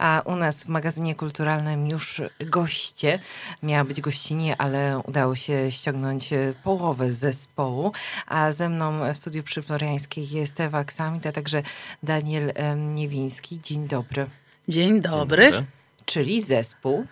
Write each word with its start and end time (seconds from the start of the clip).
A 0.00 0.22
u 0.24 0.36
nas 0.36 0.64
w 0.64 0.68
magazynie 0.68 1.14
kulturalnym 1.14 1.86
już 1.86 2.22
goście. 2.40 3.18
Miała 3.62 3.84
być 3.84 4.00
gościnie, 4.00 4.56
ale 4.58 4.98
udało 4.98 5.36
się 5.36 5.72
ściągnąć 5.72 6.30
połowę 6.64 7.12
zespołu. 7.12 7.92
A 8.26 8.52
ze 8.52 8.68
mną 8.68 9.14
w 9.14 9.18
studiu 9.18 9.42
przy 9.42 9.62
Floriańskiej 9.62 10.30
jest 10.30 10.60
Ewa 10.60 10.84
Ksamit, 10.84 11.26
a 11.26 11.32
także 11.32 11.62
Daniel 12.02 12.52
Niewiński. 12.76 13.60
Dzień 13.60 13.88
dobry. 13.88 14.26
Dzień 14.68 15.00
dobry. 15.00 15.42
Dzień 15.42 15.50
dobry. 15.52 15.66
Czyli 16.04 16.42
zespół 16.42 17.06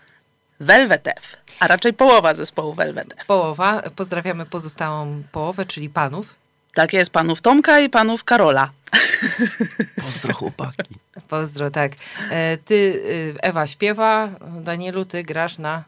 Velvet 0.61 1.09
F, 1.09 1.37
a 1.61 1.67
raczej 1.67 1.93
połowa 1.93 2.35
zespołu 2.35 2.75
Velvet 2.75 3.15
F. 3.19 3.27
Połowa. 3.27 3.83
Pozdrawiamy 3.97 4.47
pozostałą 4.47 5.23
połowę, 5.33 5.67
czyli 5.67 5.91
panów. 5.91 6.35
Tak 6.75 6.93
jest, 6.93 7.11
panów 7.11 7.41
Tomka 7.41 7.81
i 7.81 7.91
panów 7.91 8.25
Karola. 8.25 8.71
Pozdro 10.03 10.35
chłopaki. 10.35 10.95
Pozdro, 11.29 11.71
tak. 11.71 11.93
E, 12.31 12.57
ty, 12.57 13.03
e, 13.37 13.43
Ewa 13.43 13.67
śpiewa, 13.67 14.29
Danielu, 14.61 15.05
ty 15.05 15.25
grasz 15.25 15.59
na... 15.59 15.85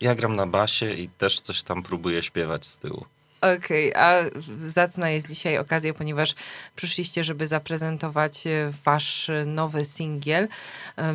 Ja 0.00 0.14
gram 0.14 0.36
na 0.36 0.46
basie 0.46 0.90
i 0.90 1.08
też 1.08 1.40
coś 1.40 1.62
tam 1.62 1.82
próbuję 1.82 2.22
śpiewać 2.22 2.66
z 2.66 2.78
tyłu. 2.78 3.06
Okej, 3.40 3.90
okay, 3.90 4.02
a 4.02 4.22
zacna 4.58 5.10
jest 5.10 5.28
dzisiaj 5.28 5.58
okazja, 5.58 5.94
ponieważ 5.94 6.34
przyszliście, 6.76 7.24
żeby 7.24 7.46
zaprezentować 7.46 8.46
e, 8.46 8.72
wasz 8.84 9.30
nowy 9.46 9.84
singiel 9.84 10.48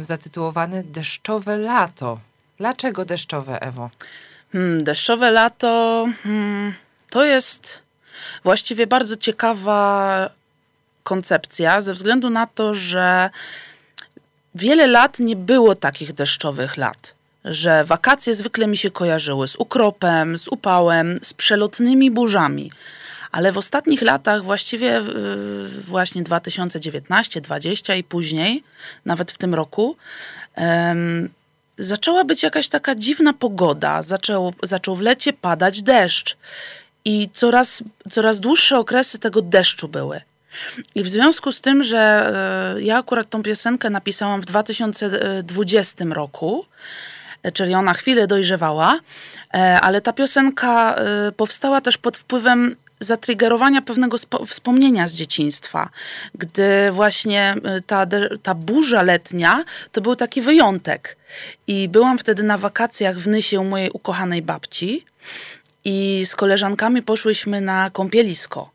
zatytułowany 0.01 0.83
Deszczowe 0.83 1.57
Lato. 1.57 2.19
Dlaczego 2.57 3.05
deszczowe, 3.05 3.61
Ewo? 3.61 3.89
Hmm, 4.51 4.83
deszczowe 4.83 5.31
lato 5.31 6.07
hmm, 6.23 6.73
to 7.09 7.25
jest 7.25 7.83
właściwie 8.43 8.87
bardzo 8.87 9.17
ciekawa 9.17 10.29
koncepcja, 11.07 11.81
ze 11.81 11.93
względu 11.93 12.29
na 12.29 12.47
to, 12.47 12.73
że 12.73 13.29
wiele 14.55 14.87
lat 14.87 15.19
nie 15.19 15.35
było 15.35 15.75
takich 15.75 16.13
deszczowych 16.13 16.77
lat. 16.77 17.13
Że 17.45 17.85
wakacje 17.85 18.35
zwykle 18.35 18.67
mi 18.67 18.77
się 18.77 18.91
kojarzyły 18.91 19.47
z 19.47 19.55
ukropem, 19.55 20.37
z 20.37 20.47
upałem, 20.47 21.19
z 21.21 21.33
przelotnymi 21.33 22.11
burzami. 22.11 22.71
Ale 23.31 23.51
w 23.51 23.57
ostatnich 23.57 24.01
latach, 24.01 24.43
właściwie 24.43 25.01
właśnie 25.81 26.23
2019, 26.23 27.41
2020 27.41 27.95
i 27.95 28.03
później, 28.03 28.63
nawet 29.05 29.31
w 29.31 29.37
tym 29.37 29.55
roku, 29.55 29.95
zaczęła 31.77 32.23
być 32.23 32.43
jakaś 32.43 32.67
taka 32.67 32.95
dziwna 32.95 33.33
pogoda. 33.33 34.03
Zaczął, 34.03 34.53
zaczął 34.63 34.95
w 34.95 35.01
lecie 35.01 35.33
padać 35.33 35.81
deszcz. 35.81 36.37
I 37.05 37.29
coraz, 37.33 37.83
coraz 38.11 38.39
dłuższe 38.39 38.79
okresy 38.79 39.19
tego 39.19 39.41
deszczu 39.41 39.87
były. 39.87 40.21
I 40.95 41.03
w 41.03 41.09
związku 41.09 41.51
z 41.51 41.61
tym, 41.61 41.83
że 41.83 42.31
e, 42.77 42.81
ja 42.81 42.97
akurat 42.97 43.29
tą 43.29 43.43
piosenkę 43.43 43.89
napisałam 43.89 44.41
w 44.41 44.45
2020 44.45 46.05
roku, 46.05 46.65
e, 47.43 47.51
czyli 47.51 47.73
ona 47.73 47.93
chwilę 47.93 48.27
dojrzewała, 48.27 48.99
e, 49.53 49.79
ale 49.81 50.01
ta 50.01 50.13
piosenka 50.13 50.95
powstała 51.37 51.81
też 51.81 51.97
pod 51.97 52.17
wpływem 52.17 52.75
zatriggerowania 52.99 53.81
pewnego 53.81 54.17
wspomnienia 54.47 55.07
z 55.07 55.13
dzieciństwa, 55.13 55.89
gdy 56.35 56.91
właśnie 56.91 57.55
ta, 57.87 58.07
ta 58.43 58.55
burza 58.55 59.01
letnia 59.01 59.63
to 59.91 60.01
był 60.01 60.15
taki 60.15 60.41
wyjątek. 60.41 61.17
I 61.67 61.89
byłam 61.89 62.17
wtedy 62.17 62.43
na 62.43 62.57
wakacjach 62.57 63.19
w 63.19 63.27
Nysie 63.27 63.59
u 63.59 63.63
mojej 63.63 63.91
ukochanej 63.91 64.41
babci 64.41 65.05
i 65.85 66.25
z 66.25 66.35
koleżankami 66.35 67.01
poszłyśmy 67.03 67.61
na 67.61 67.89
kąpielisko. 67.89 68.71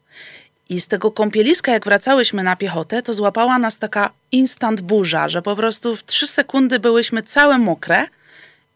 I 0.69 0.81
z 0.81 0.89
tego 0.89 1.11
kąpieliska, 1.11 1.73
jak 1.73 1.85
wracałyśmy 1.85 2.43
na 2.43 2.57
piechotę, 2.57 3.03
to 3.03 3.15
złapała 3.15 3.59
nas 3.59 3.79
taka 3.79 4.11
instant 4.33 4.81
burza, 4.81 5.29
że 5.29 5.43
po 5.43 5.57
prostu 5.57 5.97
w 5.97 6.05
trzy 6.05 6.27
sekundy 6.27 6.79
byłyśmy 6.79 7.23
całe 7.23 7.59
mokre. 7.59 8.07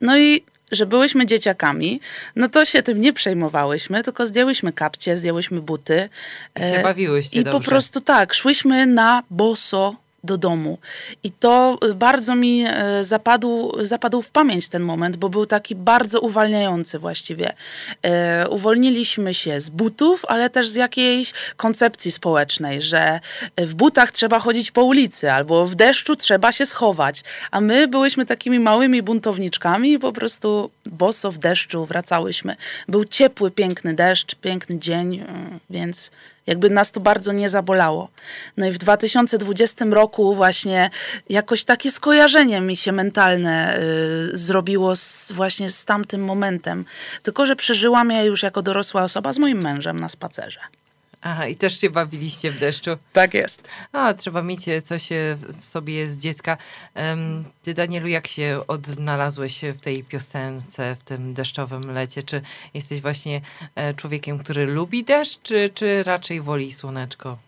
No 0.01 0.19
i 0.19 0.45
że 0.73 0.87
byłyśmy 0.87 1.27
dzieciakami, 1.27 2.01
no 2.37 2.49
to 2.49 2.65
się 2.65 2.83
tym 2.83 3.01
nie 3.01 3.13
przejmowałyśmy, 3.13 4.03
tylko 4.03 4.27
zdjęłyśmy 4.27 4.73
kapcie, 4.73 5.17
zdjęłyśmy 5.17 5.61
buty. 5.61 6.09
I 6.57 6.61
się 6.61 6.81
bawiłyście 6.83 7.41
I 7.41 7.45
dobrze. 7.45 7.59
po 7.59 7.65
prostu 7.65 8.01
tak, 8.01 8.35
szłyśmy 8.35 8.87
na 8.87 9.23
boso 9.31 9.97
do 10.27 10.37
domu. 10.39 10.79
I 11.23 11.31
to 11.31 11.79
y, 11.85 11.95
bardzo 11.95 12.35
mi 12.35 12.67
y, 12.67 13.05
zapadł, 13.05 13.73
zapadł 13.83 14.23
w 14.23 14.31
pamięć 14.31 14.69
ten 14.69 14.83
moment, 14.83 15.17
bo 15.17 15.29
był 15.29 15.47
taki 15.47 15.75
bardzo 15.75 16.21
uwalniający 16.21 16.99
właściwie. 16.99 17.53
Y, 17.53 18.49
uwolniliśmy 18.49 19.35
się 19.35 19.61
z 19.61 19.71
butów, 19.71 20.25
ale 20.29 20.51
też 20.51 20.69
z 20.69 20.75
jakiejś 20.75 21.33
koncepcji 21.57 22.13
społecznej, 22.13 22.83
że 22.83 23.21
w 23.59 23.75
butach 23.75 24.13
trzeba 24.13 24.39
chodzić 24.39 24.71
po 24.71 24.85
ulicy 24.85 25.33
albo 25.33 25.67
w 25.67 25.75
deszczu 25.75 26.17
trzeba 26.17 26.53
się 26.53 26.67
schować. 26.67 27.23
A 27.51 27.61
my 27.61 27.89
byłyśmy 27.89 28.27
takimi 28.27 28.61
małymi 28.61 29.03
buntowniczkami 29.03 29.93
i 29.93 29.99
po 29.99 30.13
prostu 30.13 30.71
boso 30.89 31.33
w 31.33 31.39
deszczu 31.39 31.85
wracałyśmy. 31.85 32.57
Był 32.89 33.05
ciepły, 33.05 33.51
piękny 33.51 33.95
deszcz, 33.95 34.35
piękny 34.35 34.79
dzień, 34.79 35.25
więc 35.71 36.11
jakby 36.47 36.71
nas 36.71 36.93
to 36.93 37.01
bardzo 37.01 37.33
nie 37.33 37.49
zabolało. 37.49 38.09
No 38.57 38.67
i 38.67 38.73
w 38.73 38.79
2020 38.79 39.85
roku 39.85 40.35
właśnie 40.35 40.91
jakoś 41.29 41.65
takie 41.65 41.91
skojarzenie 41.91 42.61
mi 42.61 42.77
się 42.77 42.93
mentalne 42.93 43.79
y, 43.79 44.37
zrobiło 44.37 44.97
z, 44.97 45.33
właśnie 45.33 45.71
z 45.71 45.85
tamtym 45.85 46.25
momentem. 46.25 46.85
Tylko, 47.23 47.47
że 47.47 47.57
przeżyłam 47.57 48.11
je 48.11 48.25
już 48.25 48.43
jako 48.43 48.63
dorosła 48.63 49.03
osoba 49.03 49.33
z 49.33 49.39
moim 49.39 49.63
mężem 49.63 50.01
na 50.01 50.09
spacerze. 50.09 50.61
Aha, 51.21 51.47
i 51.47 51.57
też 51.57 51.81
się 51.81 51.91
bawiliście 51.91 52.51
w 52.51 52.59
deszczu. 52.59 52.91
Tak 53.13 53.35
jest. 53.35 53.69
A, 53.93 54.15
trzeba 54.15 54.43
mieć 54.43 54.65
coś 54.85 55.09
w 55.59 55.65
sobie 55.65 56.07
z 56.07 56.17
dziecka. 56.17 56.57
Ty, 57.63 57.75
Danielu, 57.75 58.09
jak 58.09 58.27
się 58.27 58.61
odnalazłeś 58.69 59.61
w 59.75 59.81
tej 59.81 60.05
piosence, 60.05 60.97
w 61.01 61.03
tym 61.03 61.35
deszczowym 61.35 61.91
lecie? 61.91 62.23
Czy 62.23 62.43
jesteś 62.75 63.01
właśnie 63.01 63.41
e, 63.75 63.95
człowiekiem, 63.95 64.39
który 64.39 64.67
lubi 64.67 65.05
deszcz, 65.05 65.39
czy, 65.43 65.71
czy 65.75 66.03
raczej 66.03 66.41
woli 66.41 66.73
słoneczko? 66.73 67.39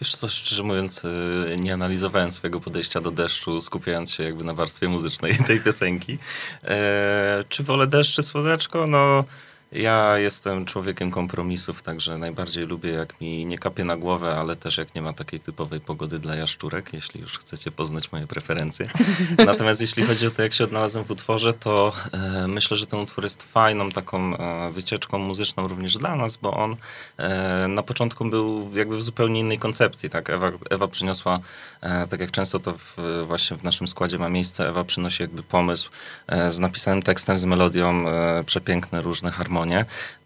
Wiesz 0.00 0.16
co, 0.16 0.28
szczerze 0.28 0.62
mówiąc, 0.62 1.02
e, 1.04 1.56
nie 1.56 1.74
analizowałem 1.74 2.32
swojego 2.32 2.60
podejścia 2.60 3.00
do 3.00 3.10
deszczu, 3.10 3.60
skupiając 3.60 4.12
się 4.12 4.22
jakby 4.22 4.44
na 4.44 4.54
warstwie 4.54 4.88
muzycznej 4.88 5.36
tej 5.46 5.60
piosenki. 5.60 6.18
E, 6.64 7.44
czy 7.48 7.62
wolę 7.62 7.86
deszcz, 7.86 8.14
czy 8.14 8.22
słoneczko? 8.22 8.86
No... 8.86 9.24
Ja 9.72 10.18
jestem 10.18 10.66
człowiekiem 10.66 11.10
kompromisów, 11.10 11.82
także 11.82 12.18
najbardziej 12.18 12.66
lubię, 12.66 12.90
jak 12.90 13.20
mi 13.20 13.46
nie 13.46 13.58
kapie 13.58 13.84
na 13.84 13.96
głowę, 13.96 14.36
ale 14.36 14.56
też 14.56 14.78
jak 14.78 14.94
nie 14.94 15.02
ma 15.02 15.12
takiej 15.12 15.40
typowej 15.40 15.80
pogody 15.80 16.18
dla 16.18 16.36
jaszczurek, 16.36 16.92
jeśli 16.92 17.20
już 17.20 17.38
chcecie 17.38 17.70
poznać 17.70 18.12
moje 18.12 18.26
preferencje. 18.26 18.88
Natomiast 19.46 19.80
jeśli 19.80 20.02
chodzi 20.02 20.26
o 20.26 20.30
to, 20.30 20.42
jak 20.42 20.54
się 20.54 20.64
odnalazłem 20.64 21.04
w 21.04 21.10
utworze, 21.10 21.52
to 21.52 21.92
e, 22.12 22.48
myślę, 22.48 22.76
że 22.76 22.86
ten 22.86 23.00
utwór 23.00 23.24
jest 23.24 23.42
fajną 23.42 23.90
taką 23.90 24.36
e, 24.36 24.70
wycieczką 24.70 25.18
muzyczną 25.18 25.68
również 25.68 25.98
dla 25.98 26.16
nas, 26.16 26.36
bo 26.36 26.56
on 26.56 26.76
e, 27.16 27.68
na 27.68 27.82
początku 27.82 28.24
był 28.24 28.70
jakby 28.74 28.96
w 28.96 29.02
zupełnie 29.02 29.40
innej 29.40 29.58
koncepcji. 29.58 30.10
Tak? 30.10 30.30
Ewa, 30.30 30.52
Ewa 30.70 30.88
przyniosła, 30.88 31.40
e, 31.80 32.06
tak 32.06 32.20
jak 32.20 32.30
często 32.30 32.58
to 32.58 32.74
w, 32.78 32.96
właśnie 33.26 33.56
w 33.56 33.62
naszym 33.62 33.88
składzie 33.88 34.18
ma 34.18 34.28
miejsce, 34.28 34.68
Ewa 34.68 34.84
przynosi 34.84 35.22
jakby 35.22 35.42
pomysł 35.42 35.90
e, 36.26 36.50
z 36.50 36.58
napisanym 36.58 37.02
tekstem, 37.02 37.38
z 37.38 37.44
melodią, 37.44 38.08
e, 38.08 38.44
przepiękne 38.44 39.02
różne 39.02 39.30
harmonie 39.30 39.59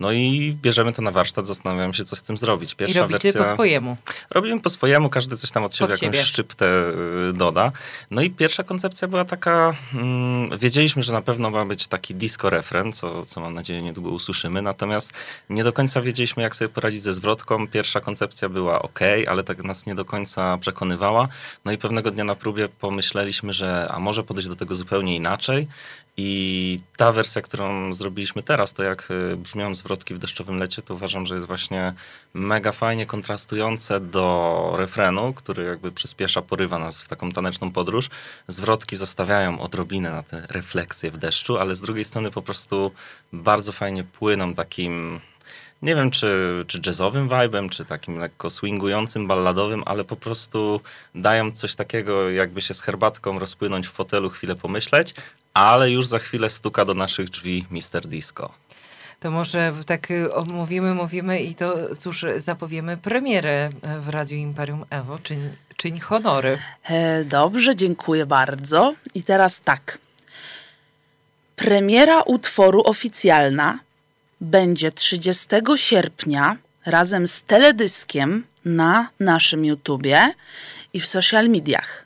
no 0.01 0.13
i 0.13 0.57
bierzemy 0.63 0.93
to 0.93 1.03
na 1.03 1.11
warsztat, 1.11 1.47
zastanawiam 1.47 1.95
się, 1.95 2.05
co 2.05 2.17
z 2.17 2.23
tym 2.23 2.37
zrobić. 2.37 2.75
Pierwsza 2.75 2.99
I 2.99 3.03
robicie 3.03 3.33
wersja... 3.33 3.45
po 3.45 3.51
swojemu. 3.51 3.97
Robimy 4.31 4.61
po 4.61 4.71
swojemu, 4.71 5.11
każdy 5.11 5.37
coś 5.37 5.51
tam 5.51 5.65
od 5.65 5.75
siebie, 5.75 5.95
od 5.95 6.03
jakąś 6.03 6.17
siebie. 6.17 6.25
szczyptę 6.25 6.67
y, 7.31 7.33
doda. 7.33 7.73
No 8.11 8.23
i 8.23 8.31
pierwsza 8.31 8.63
koncepcja 8.63 9.09
była 9.09 9.25
taka, 9.25 9.75
hmm, 9.93 10.59
wiedzieliśmy, 10.59 11.03
że 11.03 11.13
na 11.13 11.23
pewno 11.23 11.51
ma 11.51 11.65
być 11.65 11.87
taki 11.87 12.15
disco 12.15 12.51
refren, 12.51 12.93
co, 12.93 13.27
co 13.27 13.41
mam 13.41 13.55
nadzieję 13.55 13.83
niedługo 13.83 14.11
usłyszymy, 14.11 14.63
natomiast 14.63 15.13
nie 15.51 15.65
do 15.65 15.73
końca 15.73 16.03
wiedzieliśmy, 16.03 16.43
jak 16.43 16.57
sobie 16.57 16.69
poradzić 16.69 17.03
ze 17.03 17.15
zwrotką. 17.15 17.69
Pierwsza 17.69 18.01
koncepcja 18.01 18.49
była 18.49 18.83
ok, 18.83 19.01
ale 19.27 19.45
tak 19.45 19.65
nas 19.65 19.87
nie 19.87 19.95
do 19.95 20.05
końca 20.05 20.59
przekonywała. 20.59 21.29
No 21.65 21.73
i 21.73 21.79
pewnego 21.79 22.11
dnia 22.11 22.25
na 22.25 22.35
próbie 22.35 22.69
pomyśleliśmy, 22.69 23.53
że 23.53 23.89
a 23.91 23.99
może 23.99 24.25
podejść 24.25 24.49
do 24.49 24.57
tego 24.57 24.75
zupełnie 24.75 25.17
inaczej 25.17 25.69
i 26.17 26.81
ta 26.97 27.13
wersja, 27.13 27.43
którą 27.43 27.95
zrobiliśmy 27.95 28.43
teraz, 28.43 28.73
to 28.73 28.83
jak 28.83 29.11
y, 29.33 29.37
brzmią 29.37 29.75
zwrotki 29.75 30.15
w 30.15 30.19
deszczowym 30.19 30.59
lecie, 30.59 30.83
to 30.83 30.95
uważam, 30.95 31.27
że 31.27 31.35
jest 31.35 31.47
właśnie 31.47 31.93
mega 32.35 32.73
fajnie 32.73 33.07
kontrastujące 33.07 34.01
do 34.01 34.75
refrenu, 34.77 35.33
który 35.33 35.65
jakby 35.65 35.93
przyspiesza, 35.93 36.43
porywa 36.43 36.79
nas 36.79 37.03
w 37.03 37.09
taką 37.09 37.33
taneczną 37.33 37.73
podróż. 37.73 38.11
Zwrotki 38.49 38.97
zostawiają 38.97 39.61
odrobinę 39.61 40.11
na 40.11 40.23
te 40.23 40.47
refleksje 40.51 41.11
w 41.11 41.19
deszczu, 41.19 41.59
ale 41.59 41.77
z 41.77 41.81
drugiej 41.81 42.05
strony 42.05 42.31
po 42.31 42.43
prostu 42.43 42.93
bardzo 43.33 43.73
fajnie 43.73 44.05
płyną 44.05 44.55
takim 44.55 45.21
nie 45.83 45.95
wiem, 45.97 46.11
czy, 46.11 46.65
czy 46.67 46.81
jazzowym 46.87 47.29
vibem, 47.29 47.69
czy 47.69 47.85
takim 47.85 48.19
lekko 48.19 48.51
swingującym, 48.51 49.27
balladowym, 49.27 49.83
ale 49.87 50.05
po 50.05 50.17
prostu 50.17 50.81
dają 51.15 51.53
coś 51.53 51.75
takiego, 51.75 52.31
jakby 52.31 52.63
się 52.63 52.75
z 52.75 52.81
herbatką 52.81 53.39
rozpłynąć 53.39 53.89
w 53.89 53.93
fotelu, 53.93 54.31
chwilę 54.31 54.57
pomyśleć, 54.57 55.15
ale 55.55 55.91
już 55.91 56.07
za 56.07 56.19
chwilę 56.19 56.51
stuka 56.51 56.85
do 56.85 56.95
naszych 56.95 57.31
drzwi 57.31 57.67
Mister 57.71 58.07
Disco. 58.07 58.53
To 59.21 59.31
może 59.31 59.73
tak 59.87 60.11
y, 60.11 60.29
mówimy, 60.53 60.95
mówimy 60.95 61.41
i 61.41 61.55
to 61.55 61.97
cóż, 61.97 62.27
zapowiemy 62.37 62.97
premierę 62.97 63.71
w 64.01 64.09
Radiu 64.09 64.37
Imperium 64.37 64.85
Ewo, 64.91 65.19
czy, 65.19 65.35
czy 65.35 65.75
Czyń 65.77 66.01
honory. 66.01 66.59
E, 66.85 67.25
dobrze, 67.25 67.77
dziękuję 67.77 68.27
bardzo. 68.27 68.95
I 69.15 69.23
teraz 69.23 69.61
tak. 69.61 69.99
Premiera 71.57 72.23
utworu 72.23 72.83
oficjalna 72.85 73.79
będzie 74.41 74.93
30 74.93 75.47
sierpnia 75.77 76.57
razem 76.87 77.27
z 77.27 77.43
teledyskiem 77.43 78.45
na 78.65 79.09
naszym 79.21 79.65
YouTubie 79.65 80.35
i 80.93 81.01
w 81.01 81.07
social 81.07 81.49
mediach. 81.49 82.04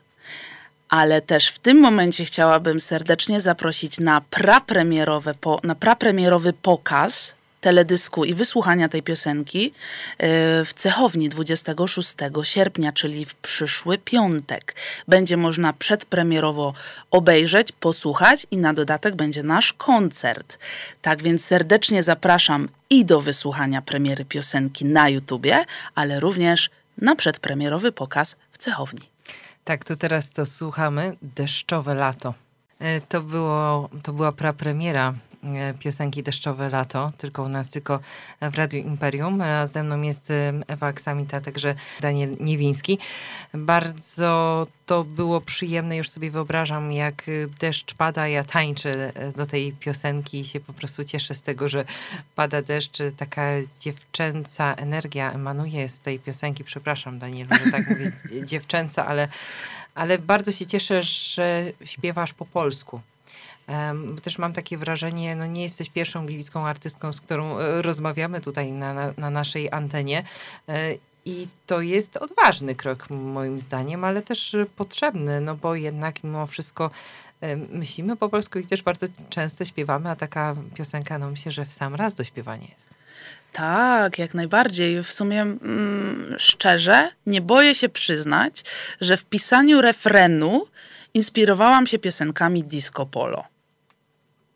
Ale 0.89 1.21
też 1.21 1.47
w 1.47 1.59
tym 1.59 1.79
momencie 1.79 2.25
chciałabym 2.25 2.79
serdecznie 2.79 3.41
zaprosić 3.41 3.99
na 3.99 4.21
prapremierowe, 4.21 5.33
po, 5.33 5.59
na 5.63 5.75
prapremierowy 5.75 6.53
pokaz 6.53 7.33
teledysku 7.61 8.25
i 8.25 8.33
wysłuchania 8.33 8.89
tej 8.89 9.03
piosenki 9.03 9.73
e, 10.17 10.25
w 10.65 10.73
Cechowni 10.75 11.29
26 11.29 12.15
sierpnia, 12.43 12.91
czyli 12.91 13.25
w 13.25 13.35
przyszły 13.35 13.97
piątek. 13.97 14.75
Będzie 15.07 15.37
można 15.37 15.73
przedpremierowo 15.73 16.73
obejrzeć, 17.11 17.71
posłuchać 17.71 18.47
i 18.51 18.57
na 18.57 18.73
dodatek 18.73 19.15
będzie 19.15 19.43
nasz 19.43 19.73
koncert. 19.73 20.59
Tak 21.01 21.23
więc 21.23 21.45
serdecznie 21.45 22.03
zapraszam 22.03 22.69
i 22.89 23.05
do 23.05 23.21
wysłuchania 23.21 23.81
premiery 23.81 24.25
piosenki 24.25 24.85
na 24.85 25.09
YouTubie, 25.09 25.65
ale 25.95 26.19
również 26.19 26.69
na 26.97 27.15
przedpremierowy 27.15 27.91
pokaz 27.91 28.35
w 28.51 28.57
Cechowni. 28.57 29.18
Tak, 29.69 29.85
to 29.85 29.95
teraz 29.95 30.31
to 30.31 30.45
słuchamy. 30.45 31.17
Deszczowe 31.21 31.93
lato. 31.93 32.33
E, 32.79 33.01
to, 33.01 33.21
było, 33.21 33.89
to 34.03 34.13
była 34.13 34.31
prapremiera 34.31 35.13
piosenki 35.79 36.23
Deszczowe 36.23 36.69
Lato, 36.69 37.11
tylko 37.17 37.43
u 37.43 37.49
nas, 37.49 37.69
tylko 37.69 37.99
w 38.41 38.55
Radiu 38.55 38.79
Imperium. 38.79 39.41
A 39.41 39.67
ze 39.67 39.83
mną 39.83 40.01
jest 40.01 40.31
e, 40.31 40.53
Ewa 40.67 40.87
Aksamita, 40.87 41.41
także 41.41 41.75
Daniel 42.01 42.37
Niewiński. 42.39 42.99
Bardzo 43.53 44.63
to 44.85 45.03
było 45.03 45.41
przyjemne, 45.41 45.97
już 45.97 46.09
sobie 46.09 46.31
wyobrażam, 46.31 46.91
jak 46.91 47.25
deszcz 47.59 47.93
pada, 47.93 48.27
ja 48.27 48.43
tańczę 48.43 49.15
e, 49.15 49.31
do 49.31 49.45
tej 49.45 49.73
piosenki 49.73 50.39
i 50.39 50.45
się 50.45 50.59
po 50.59 50.73
prostu 50.73 51.03
cieszę 51.03 51.35
z 51.35 51.41
tego, 51.41 51.69
że 51.69 51.85
pada 52.35 52.61
deszcz. 52.61 52.97
Taka 53.17 53.41
dziewczęca 53.79 54.73
energia 54.75 55.31
emanuje 55.31 55.89
z 55.89 55.99
tej 55.99 56.19
piosenki. 56.19 56.63
Przepraszam, 56.63 57.19
Daniel, 57.19 57.47
że 57.65 57.71
tak 57.71 57.89
mówię 57.89 58.11
dziewczęca, 58.49 59.05
ale, 59.05 59.27
ale 59.95 60.17
bardzo 60.17 60.51
się 60.51 60.65
cieszę, 60.65 61.03
że 61.03 61.71
śpiewasz 61.85 62.33
po 62.33 62.45
polsku. 62.45 63.01
Bo 64.05 64.21
też 64.21 64.37
mam 64.37 64.53
takie 64.53 64.77
wrażenie, 64.77 65.35
no 65.35 65.45
nie 65.45 65.63
jesteś 65.63 65.89
pierwszą 65.89 66.25
gliwicką 66.25 66.67
artystką, 66.67 67.13
z 67.13 67.21
którą 67.21 67.59
e, 67.59 67.81
rozmawiamy 67.81 68.41
tutaj 68.41 68.71
na, 68.71 68.93
na, 68.93 69.13
na 69.17 69.29
naszej 69.29 69.71
antenie. 69.71 70.23
E, 70.69 70.93
I 71.25 71.47
to 71.67 71.81
jest 71.81 72.17
odważny 72.17 72.75
krok, 72.75 73.09
moim 73.09 73.59
zdaniem, 73.59 74.03
ale 74.03 74.21
też 74.21 74.55
potrzebny, 74.75 75.41
no 75.41 75.55
bo 75.55 75.75
jednak 75.75 76.23
mimo 76.23 76.47
wszystko 76.47 76.91
myślimy 77.69 78.15
po 78.15 78.29
polsku 78.29 78.59
i 78.59 78.65
też 78.65 78.81
bardzo 78.81 79.05
często 79.29 79.65
śpiewamy, 79.65 80.09
a 80.09 80.15
taka 80.15 80.55
piosenka, 80.75 81.19
no 81.19 81.31
myślę, 81.31 81.51
że 81.51 81.65
w 81.65 81.73
sam 81.73 81.95
raz 81.95 82.13
do 82.13 82.23
śpiewania 82.23 82.67
jest. 82.71 82.89
Tak, 83.53 84.19
jak 84.19 84.33
najbardziej. 84.33 85.03
W 85.03 85.13
sumie 85.13 85.41
mm, 85.41 86.35
szczerze 86.37 87.11
nie 87.25 87.41
boję 87.41 87.75
się 87.75 87.89
przyznać, 87.89 88.63
że 89.01 89.17
w 89.17 89.25
pisaniu 89.25 89.81
refrenu 89.81 90.65
inspirowałam 91.13 91.87
się 91.87 91.99
piosenkami 91.99 92.63
disco 92.63 93.05
polo. 93.05 93.43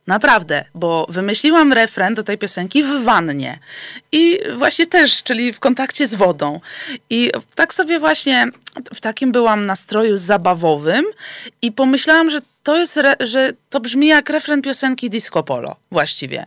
Naprawdę, 0.08 0.66
bo 0.76 1.06
wymyśliłam 1.10 1.74
refren 1.74 2.16
do 2.16 2.24
tej 2.24 2.38
piosenki 2.38 2.84
w 2.84 3.04
wannie. 3.04 3.60
I 4.12 4.40
właśnie 4.58 4.88
też, 4.88 5.24
czyli 5.24 5.54
w 5.54 5.60
kontakcie 5.60 6.08
z 6.08 6.16
wodą. 6.16 6.60
I 7.10 7.32
tak 7.56 7.74
sobie 7.74 8.00
właśnie 8.00 8.48
w 8.94 9.02
takim 9.02 9.32
byłam 9.32 9.66
nastroju 9.66 10.18
zabawowym 10.18 11.06
i 11.62 11.72
pomyślałam, 11.72 12.30
że 12.30 12.40
to 12.64 12.78
jest, 12.78 13.00
że 13.20 13.52
to 13.70 13.80
brzmi 13.80 14.08
jak 14.08 14.30
refren 14.30 14.62
piosenki 14.62 15.10
Disco 15.10 15.44
Polo 15.44 15.76
właściwie. 15.92 16.46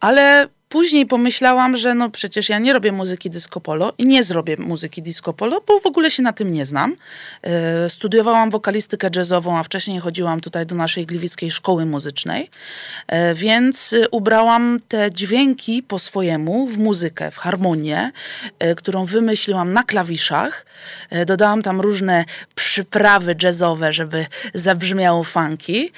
Ale 0.00 0.48
Później 0.76 1.06
pomyślałam, 1.06 1.76
że 1.76 1.94
no 1.94 2.10
przecież 2.10 2.48
ja 2.48 2.58
nie 2.58 2.72
robię 2.72 2.92
muzyki 2.92 3.30
disco 3.30 3.60
polo 3.60 3.92
i 3.98 4.06
nie 4.06 4.22
zrobię 4.24 4.56
muzyki 4.56 5.02
disco 5.02 5.32
polo, 5.32 5.62
bo 5.66 5.80
w 5.80 5.86
ogóle 5.86 6.10
się 6.10 6.22
na 6.22 6.32
tym 6.32 6.52
nie 6.52 6.64
znam. 6.64 6.96
E, 7.42 7.90
studiowałam 7.90 8.50
wokalistykę 8.50 9.10
jazzową, 9.16 9.58
a 9.58 9.62
wcześniej 9.62 10.00
chodziłam 10.00 10.40
tutaj 10.40 10.66
do 10.66 10.74
naszej 10.74 11.06
gliwickiej 11.06 11.50
szkoły 11.50 11.86
muzycznej, 11.86 12.50
e, 13.06 13.34
więc 13.34 13.94
ubrałam 14.10 14.78
te 14.88 15.10
dźwięki 15.10 15.82
po 15.82 15.98
swojemu 15.98 16.66
w 16.66 16.78
muzykę, 16.78 17.30
w 17.30 17.36
harmonię, 17.36 18.10
e, 18.58 18.74
którą 18.74 19.04
wymyśliłam 19.04 19.72
na 19.72 19.82
klawiszach. 19.82 20.66
Dodałam 21.26 21.62
tam 21.62 21.80
różne 21.80 22.24
przyprawy 22.54 23.36
jazzowe, 23.42 23.92
żeby 23.92 24.26
zabrzmiało 24.54 25.24
funky. 25.24 25.90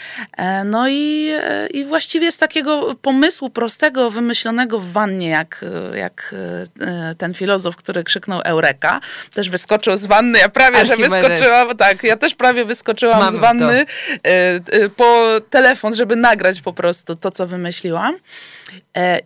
No 0.65 0.89
i, 0.89 1.31
i 1.71 1.85
właściwie 1.85 2.33
z 2.33 2.39
takiego 2.39 2.95
pomysłu 3.03 3.51
prostego, 3.51 4.11
wymyślonego 4.11 4.68
w 4.69 4.93
wannie, 4.93 5.29
jak, 5.29 5.65
jak 5.95 6.35
e, 6.81 7.15
ten 7.15 7.35
filozof, 7.35 7.77
który 7.77 8.05
krzyknął 8.05 8.41
Eureka. 8.41 9.01
Też 9.35 9.51
wyskoczył 9.51 9.97
z 9.97 10.07
wanny. 10.07 10.39
Ja 10.39 10.49
prawie, 10.49 10.77
Archimedes. 10.77 11.13
że 11.13 11.29
wyskoczyłam. 11.29 11.77
Tak, 11.77 12.03
ja 12.03 12.17
też 12.17 12.35
prawie 12.35 12.65
wyskoczyłam 12.65 13.19
Mamy 13.19 13.33
z 13.33 13.37
wanny 13.37 13.87
to. 13.87 14.31
E, 14.31 14.61
e, 14.85 14.89
po 14.89 15.27
telefon, 15.51 15.95
żeby 15.95 16.17
nagrać 16.17 16.61
po 16.61 16.73
prostu 16.73 17.17
to, 17.17 17.31
co 17.31 17.47
wymyśliłam. 17.47 18.17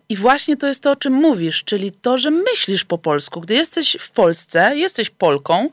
I 0.09 0.15
właśnie 0.15 0.57
to 0.57 0.67
jest 0.67 0.83
to, 0.83 0.91
o 0.91 0.95
czym 0.95 1.13
mówisz, 1.13 1.63
czyli 1.63 1.91
to, 1.91 2.17
że 2.17 2.31
myślisz 2.31 2.85
po 2.85 2.97
polsku. 2.97 3.41
Gdy 3.41 3.53
jesteś 3.53 3.97
w 3.99 4.11
Polsce, 4.11 4.77
jesteś 4.77 5.09
Polką, 5.09 5.69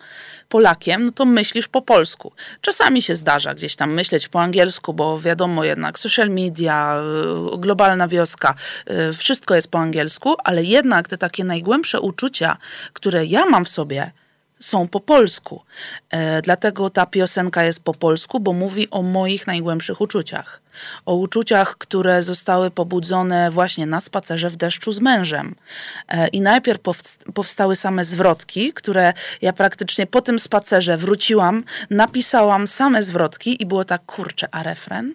Polakiem, 0.49 1.05
no 1.05 1.13
to 1.13 1.25
myślisz 1.25 1.69
po 1.69 1.83
polsku. 1.83 2.33
Czasami 2.61 3.03
się 3.03 3.17
zdarza 3.17 3.55
gdzieś 3.55 3.77
tam 3.77 3.93
myśleć 3.93 4.29
po 4.29 4.41
angielsku, 4.41 4.95
bo 4.95 5.21
wiadomo 5.21 5.65
jednak, 5.65 5.99
social 5.99 6.31
media, 6.31 7.03
y, 7.55 7.59
globalna 7.59 8.09
wioska, 8.09 8.55
y, 9.11 9.13
wszystko 9.13 9.55
jest 9.55 9.71
po 9.71 9.79
angielsku, 9.79 10.35
ale 10.45 10.65
jednak 10.65 11.09
te 11.09 11.19
takie 11.19 11.45
najgłębsze 11.45 12.01
uczucia, 12.01 12.57
które 12.93 13.27
ja 13.27 13.47
mam 13.47 13.65
w 13.65 13.69
sobie, 13.69 14.11
są 14.61 14.89
po 14.89 15.01
polsku. 15.01 15.63
E, 16.11 16.43
dlatego 16.43 16.91
ta 16.91 17.07
piosenka 17.07 17.65
jest 17.65 17.85
po 17.85 17.95
polsku, 17.95 18.41
bo 18.41 18.53
mówi 18.53 18.91
o 18.91 19.03
moich 19.03 19.47
najgłębszych 19.47 20.01
uczuciach. 20.01 20.63
O 21.07 21.15
uczuciach, 21.15 21.79
które 21.79 22.23
zostały 22.23 22.71
pobudzone 22.71 23.51
właśnie 23.51 23.87
na 23.87 24.01
spacerze 24.01 24.51
w 24.51 24.57
deszczu 24.57 24.93
z 24.93 25.01
mężem. 25.01 25.55
E, 26.09 26.29
I 26.29 26.41
najpierw 26.41 26.81
powstały 27.35 27.77
same 27.77 28.05
zwrotki, 28.05 28.73
które 28.73 29.13
ja 29.43 29.53
praktycznie 29.53 30.07
po 30.07 30.21
tym 30.21 30.39
spacerze 30.39 30.97
wróciłam, 30.97 31.65
napisałam 31.91 32.69
same 32.69 33.03
zwrotki 33.03 33.63
i 33.63 33.67
było 33.67 33.85
tak, 33.85 34.07
kurczę, 34.07 34.49
a 34.51 34.63
refren? 34.63 35.15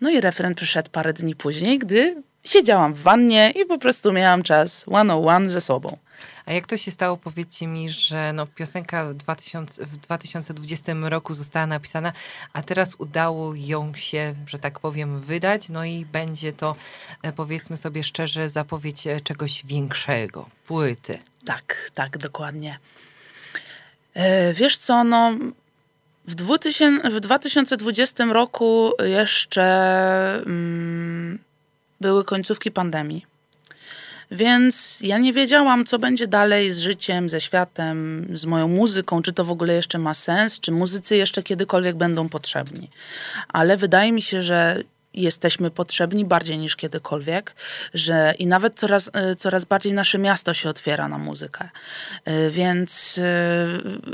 No 0.00 0.10
i 0.10 0.20
refren 0.20 0.54
przyszedł 0.54 0.90
parę 0.90 1.12
dni 1.12 1.34
później, 1.36 1.78
gdy 1.78 2.22
siedziałam 2.44 2.94
w 2.94 3.02
wannie 3.02 3.50
i 3.50 3.64
po 3.64 3.78
prostu 3.78 4.12
miałam 4.12 4.42
czas 4.42 4.84
one 4.88 5.14
on 5.14 5.28
one 5.28 5.50
ze 5.50 5.60
sobą. 5.60 5.96
A 6.46 6.52
jak 6.52 6.66
to 6.66 6.76
się 6.76 6.90
stało, 6.90 7.16
powiedzcie 7.16 7.66
mi, 7.66 7.90
że 7.90 8.32
no, 8.32 8.46
piosenka 8.46 9.04
w, 9.04 9.14
2000, 9.14 9.86
w 9.86 9.96
2020 9.96 10.92
roku 11.02 11.34
została 11.34 11.66
napisana, 11.66 12.12
a 12.52 12.62
teraz 12.62 12.94
udało 12.98 13.54
ją 13.54 13.94
się, 13.94 14.34
że 14.46 14.58
tak 14.58 14.80
powiem, 14.80 15.20
wydać, 15.20 15.68
no 15.68 15.84
i 15.84 16.04
będzie 16.04 16.52
to, 16.52 16.76
e, 17.22 17.32
powiedzmy 17.32 17.76
sobie 17.76 18.04
szczerze, 18.04 18.48
zapowiedź 18.48 19.06
e, 19.06 19.20
czegoś 19.20 19.66
większego, 19.66 20.48
płyty. 20.66 21.18
Tak, 21.44 21.90
tak, 21.94 22.18
dokładnie. 22.18 22.78
E, 24.14 24.54
wiesz 24.54 24.76
co, 24.76 25.04
no 25.04 25.32
w, 26.26 26.34
2000, 26.34 27.10
w 27.10 27.20
2020 27.20 28.24
roku 28.24 28.92
jeszcze 29.04 29.62
mm, 30.46 31.38
były 32.04 32.24
końcówki 32.24 32.70
pandemii. 32.70 33.26
Więc 34.30 35.00
ja 35.00 35.18
nie 35.18 35.32
wiedziałam, 35.32 35.84
co 35.84 35.98
będzie 35.98 36.26
dalej 36.26 36.72
z 36.72 36.78
życiem, 36.78 37.28
ze 37.28 37.40
światem, 37.40 38.26
z 38.34 38.44
moją 38.46 38.68
muzyką, 38.68 39.22
czy 39.22 39.32
to 39.32 39.44
w 39.44 39.50
ogóle 39.50 39.74
jeszcze 39.74 39.98
ma 39.98 40.14
sens, 40.14 40.60
czy 40.60 40.72
muzycy 40.72 41.16
jeszcze 41.16 41.42
kiedykolwiek 41.42 41.96
będą 41.96 42.28
potrzebni. 42.28 42.90
Ale 43.48 43.76
wydaje 43.76 44.12
mi 44.12 44.22
się, 44.22 44.42
że 44.42 44.82
jesteśmy 45.14 45.70
potrzebni 45.70 46.24
bardziej 46.24 46.58
niż 46.58 46.76
kiedykolwiek, 46.76 47.54
że 47.94 48.34
i 48.38 48.46
nawet 48.46 48.74
coraz, 48.74 49.10
e, 49.12 49.36
coraz 49.36 49.64
bardziej 49.64 49.92
nasze 49.92 50.18
miasto 50.18 50.54
się 50.54 50.68
otwiera 50.68 51.08
na 51.08 51.18
muzykę. 51.18 51.68
E, 52.24 52.50
więc. 52.50 53.20
E, 53.22 53.66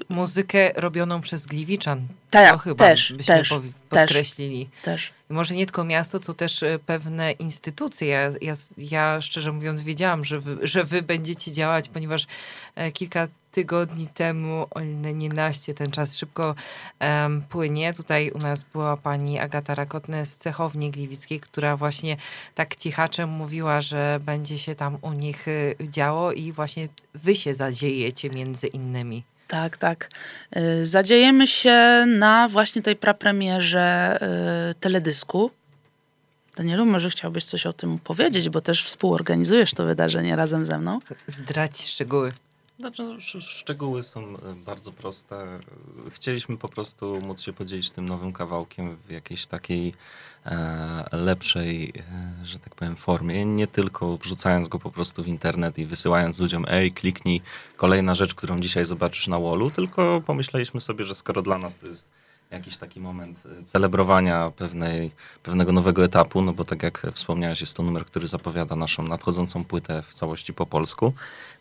muzykę 0.08 0.72
robioną 0.76 1.20
przez 1.20 1.46
Gliwiczan. 1.46 2.08
Tak, 2.30 2.50
to 2.50 2.58
chyba 2.58 2.84
też, 2.84 3.12
byśmy 3.12 3.34
też, 3.34 3.54
podkreślili. 3.88 4.68
Też. 4.82 5.12
Może 5.28 5.54
nie 5.54 5.66
tylko 5.66 5.84
miasto, 5.84 6.20
to 6.20 6.34
też 6.34 6.64
pewne 6.86 7.32
instytucje. 7.32 8.08
Ja, 8.08 8.30
ja, 8.42 8.54
ja 8.78 9.20
szczerze 9.20 9.52
mówiąc 9.52 9.80
wiedziałam, 9.80 10.24
że 10.24 10.40
wy, 10.40 10.58
że 10.62 10.84
wy 10.84 11.02
będziecie 11.02 11.52
działać, 11.52 11.88
ponieważ 11.88 12.26
kilka 12.92 13.28
tygodni 13.50 14.08
temu, 14.08 14.66
o 14.70 14.80
ile 14.80 15.14
nie 15.14 15.28
naście, 15.28 15.74
ten 15.74 15.90
czas 15.90 16.16
szybko 16.16 16.54
um, 17.00 17.42
płynie. 17.42 17.94
Tutaj 17.94 18.30
u 18.30 18.38
nas 18.38 18.64
była 18.72 18.96
pani 18.96 19.38
Agata 19.38 19.74
Rakotne 19.74 20.26
z 20.26 20.36
Cechowni 20.36 20.90
Gliwickiej, 20.90 21.40
która 21.40 21.76
właśnie 21.76 22.16
tak 22.54 22.76
cichaczem 22.76 23.30
mówiła, 23.30 23.80
że 23.80 24.20
będzie 24.22 24.58
się 24.58 24.74
tam 24.74 24.98
u 25.02 25.12
nich 25.12 25.48
y, 25.48 25.76
działo 25.82 26.32
i 26.32 26.52
właśnie 26.52 26.88
wy 27.14 27.36
się 27.36 27.54
zadziejecie 27.54 28.30
między 28.34 28.66
innymi. 28.66 29.24
Tak, 29.48 29.76
tak. 29.76 30.10
Y, 30.56 30.86
zadziejemy 30.86 31.46
się 31.46 32.04
na 32.18 32.48
właśnie 32.48 32.82
tej 32.82 32.96
prapremierze 32.96 34.18
y, 34.70 34.74
teledysku. 34.74 35.50
Danielu, 36.56 36.86
może 36.86 37.10
chciałbyś 37.10 37.44
coś 37.44 37.66
o 37.66 37.72
tym 37.72 37.98
powiedzieć, 37.98 38.48
bo 38.48 38.60
też 38.60 38.84
współorganizujesz 38.84 39.74
to 39.74 39.84
wydarzenie 39.84 40.36
razem 40.36 40.64
ze 40.66 40.78
mną. 40.78 41.00
Zdrać 41.26 41.86
szczegóły. 41.86 42.32
Znaczy, 42.80 43.02
no, 43.02 43.40
szczegóły 43.40 44.02
są 44.02 44.20
e, 44.20 44.54
bardzo 44.64 44.92
proste. 44.92 45.58
Chcieliśmy 46.10 46.56
po 46.56 46.68
prostu 46.68 47.20
móc 47.20 47.42
się 47.42 47.52
podzielić 47.52 47.90
tym 47.90 48.08
nowym 48.08 48.32
kawałkiem 48.32 48.96
w 48.96 49.10
jakiejś 49.10 49.46
takiej 49.46 49.94
e, 50.46 51.04
lepszej, 51.12 51.92
e, 52.42 52.46
że 52.46 52.58
tak 52.58 52.74
powiem, 52.74 52.96
formie. 52.96 53.44
Nie 53.44 53.66
tylko 53.66 54.16
wrzucając 54.16 54.68
go 54.68 54.78
po 54.78 54.90
prostu 54.90 55.22
w 55.22 55.26
internet 55.26 55.78
i 55.78 55.86
wysyłając 55.86 56.38
ludziom, 56.38 56.64
ej, 56.68 56.92
kliknij, 56.92 57.42
kolejna 57.76 58.14
rzecz, 58.14 58.34
którą 58.34 58.58
dzisiaj 58.58 58.84
zobaczysz 58.84 59.28
na 59.28 59.38
wallu, 59.38 59.70
tylko 59.70 60.22
pomyśleliśmy 60.26 60.80
sobie, 60.80 61.04
że 61.04 61.14
skoro 61.14 61.42
dla 61.42 61.58
nas 61.58 61.78
to 61.78 61.86
jest 61.86 62.08
jakiś 62.50 62.76
taki 62.76 63.00
moment 63.00 63.42
celebrowania 63.64 64.52
pewnej, 64.56 65.10
pewnego 65.42 65.72
nowego 65.72 66.04
etapu, 66.04 66.42
no 66.42 66.52
bo 66.52 66.64
tak 66.64 66.82
jak 66.82 67.06
wspomniałeś, 67.14 67.60
jest 67.60 67.76
to 67.76 67.82
numer, 67.82 68.04
który 68.04 68.26
zapowiada 68.26 68.76
naszą 68.76 69.02
nadchodzącą 69.02 69.64
płytę 69.64 70.02
w 70.02 70.14
całości 70.14 70.54
po 70.54 70.66
polsku. 70.66 71.12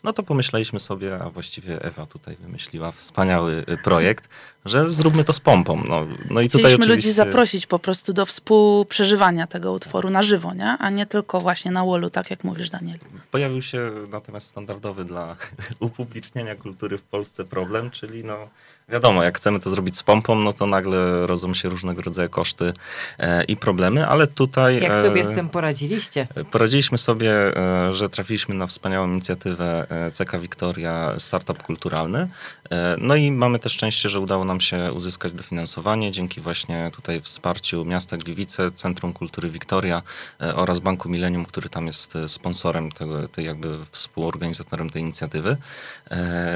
No 0.04 0.14
to 0.14 0.24
pomyśleliśmy 0.24 0.80
sobie, 0.80 1.20
a 1.20 1.30
właściwie 1.30 1.82
Ewa 1.82 2.06
tutaj 2.06 2.36
wymyśliła 2.36 2.92
wspaniały 2.92 3.66
y, 3.70 3.78
projekt, 3.84 4.30
że 4.66 4.90
zróbmy 4.90 5.24
to 5.24 5.34
z 5.34 5.40
pompą. 5.40 5.84
No, 5.88 6.08
no 6.30 6.42
i 6.42 6.50
tutaj 6.50 6.74
oczywiście... 6.74 6.96
ludzi 6.96 7.12
zaprosić 7.12 7.68
po 7.68 7.80
prostu 7.80 8.14
do 8.14 8.26
współprzeżywania 8.26 9.48
tego 9.48 9.74
utworu 9.74 10.10
na 10.10 10.22
żywo, 10.22 10.54
nie? 10.54 10.66
a 10.66 10.90
nie 10.90 11.06
tylko 11.06 11.40
właśnie 11.40 11.72
na 11.72 11.86
wallu, 11.86 12.10
tak 12.10 12.30
jak 12.30 12.44
mówisz, 12.44 12.70
Daniel. 12.70 12.98
Pojawił 13.32 13.62
się 13.62 13.92
natomiast 14.12 14.48
standardowy 14.48 15.06
dla 15.06 15.36
upublicznienia 15.80 16.56
kultury 16.56 16.98
w 16.98 17.04
Polsce 17.04 17.46
problem, 17.46 17.92
czyli 17.92 18.24
no 18.24 18.48
Wiadomo, 18.90 19.24
jak 19.24 19.38
chcemy 19.38 19.60
to 19.60 19.70
zrobić 19.70 19.98
z 19.98 20.04
pompą, 20.04 20.36
no 20.36 20.54
to 20.54 20.68
nagle 20.68 21.28
rodzą 21.28 21.54
się 21.54 21.70
różnego 21.70 22.02
rodzaju 22.02 22.30
koszty 22.30 22.74
e, 23.20 23.44
i 23.44 23.58
problemy, 23.58 24.08
ale 24.08 24.28
tutaj... 24.28 24.82
Jak 24.82 25.06
sobie 25.06 25.22
e, 25.22 25.26
z 25.26 25.36
tym 25.36 25.50
poradziliście? 25.50 26.28
Poradziliśmy 26.52 26.98
sobie, 26.98 27.32
e, 27.32 27.94
że 27.94 28.10
trafiliśmy 28.10 28.56
na 28.56 28.68
wspaniałą 28.68 29.08
inicjatywę 29.08 29.88
e, 29.89 29.89
CK 30.12 30.40
Wiktoria 30.40 31.16
Startup 31.18 31.64
Kulturalny. 31.64 32.28
E, 32.72 32.96
no 33.02 33.16
i 33.16 33.32
mamy 33.32 33.60
też 33.60 33.74
szczęście, 33.74 34.10
że 34.10 34.20
udało 34.20 34.46
nam 34.46 34.62
się 34.62 34.92
uzyskać 34.94 35.34
dofinansowanie 35.34 36.12
dzięki 36.12 36.42
właśnie 36.42 36.92
tutaj 36.94 37.22
wsparciu 37.22 37.86
miasta 37.86 38.18
Gliwice, 38.18 38.72
Centrum 38.72 39.14
Kultury 39.14 39.50
Wiktoria 39.50 40.02
e, 40.42 40.56
oraz 40.56 40.80
Banku 40.80 41.10
Millennium, 41.10 41.46
który 41.46 41.70
tam 41.70 41.88
jest 41.88 42.14
sponsorem 42.28 42.92
tego, 42.92 43.28
tej 43.28 43.46
jakby 43.46 43.78
współorganizatorem 43.92 44.90
tej 44.90 45.02
inicjatywy. 45.02 45.58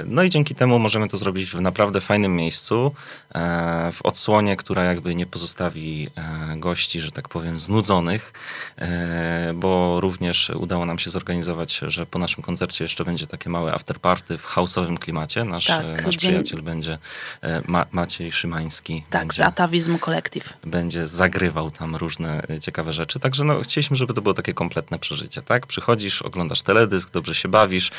No 0.06 0.24
i 0.24 0.30
dzięki 0.30 0.56
temu 0.56 0.80
możemy 0.80 1.08
to 1.08 1.18
zrobić 1.18 1.52
w 1.52 1.62
naprawdę 1.62 2.02
fajny 2.02 2.24
fajnym 2.24 2.36
miejscu, 2.36 2.96
e, 3.36 3.92
w 3.92 4.02
odsłonie, 4.06 4.56
która 4.56 4.84
jakby 4.84 5.16
nie 5.16 5.25
pozostawi 5.25 6.10
e, 6.16 6.58
gości, 6.58 7.02
że 7.02 7.12
tak 7.12 7.30
powiem, 7.30 7.60
znudzonych, 7.60 8.34
e, 8.78 9.54
bo 9.54 10.02
również 10.02 10.50
udało 10.50 10.86
nam 10.86 11.00
się 11.00 11.10
zorganizować, 11.10 11.82
że 11.88 12.06
po 12.06 12.20
naszym 12.20 12.44
koncercie 12.44 12.84
jeszcze 12.86 13.06
będzie 13.06 13.23
takie 13.27 13.50
małe 13.50 13.74
afterparty 13.74 14.38
w 14.38 14.46
house'owym 14.48 14.98
klimacie. 14.98 15.44
Nasz, 15.44 15.65
tak, 15.65 16.06
nasz 16.06 16.18
przyjaciel 16.18 16.62
będzie 16.62 16.98
Ma 17.68 17.86
Maciej 17.92 18.32
Szymański. 18.32 19.03
Tak, 19.10 19.22
będzie, 19.22 19.36
z 19.36 19.39
Atawizmu 19.39 20.00
Collective. 20.00 20.53
Będzie 20.63 21.08
zagrywał 21.08 21.72
tam 21.72 21.96
różne 21.96 22.44
ciekawe 22.62 22.94
rzeczy. 22.94 23.20
Także 23.20 23.44
no, 23.44 23.62
chcieliśmy, 23.62 23.98
żeby 23.98 24.13
to 24.13 24.22
było 24.22 24.34
takie 24.34 24.53
kompletne 24.53 25.00
przeżycie. 25.00 25.42
Tak? 25.42 25.68
Przychodzisz, 25.68 26.22
oglądasz 26.22 26.62
teledysk, 26.62 27.12
dobrze 27.12 27.36
się 27.36 27.50
bawisz, 27.50 27.92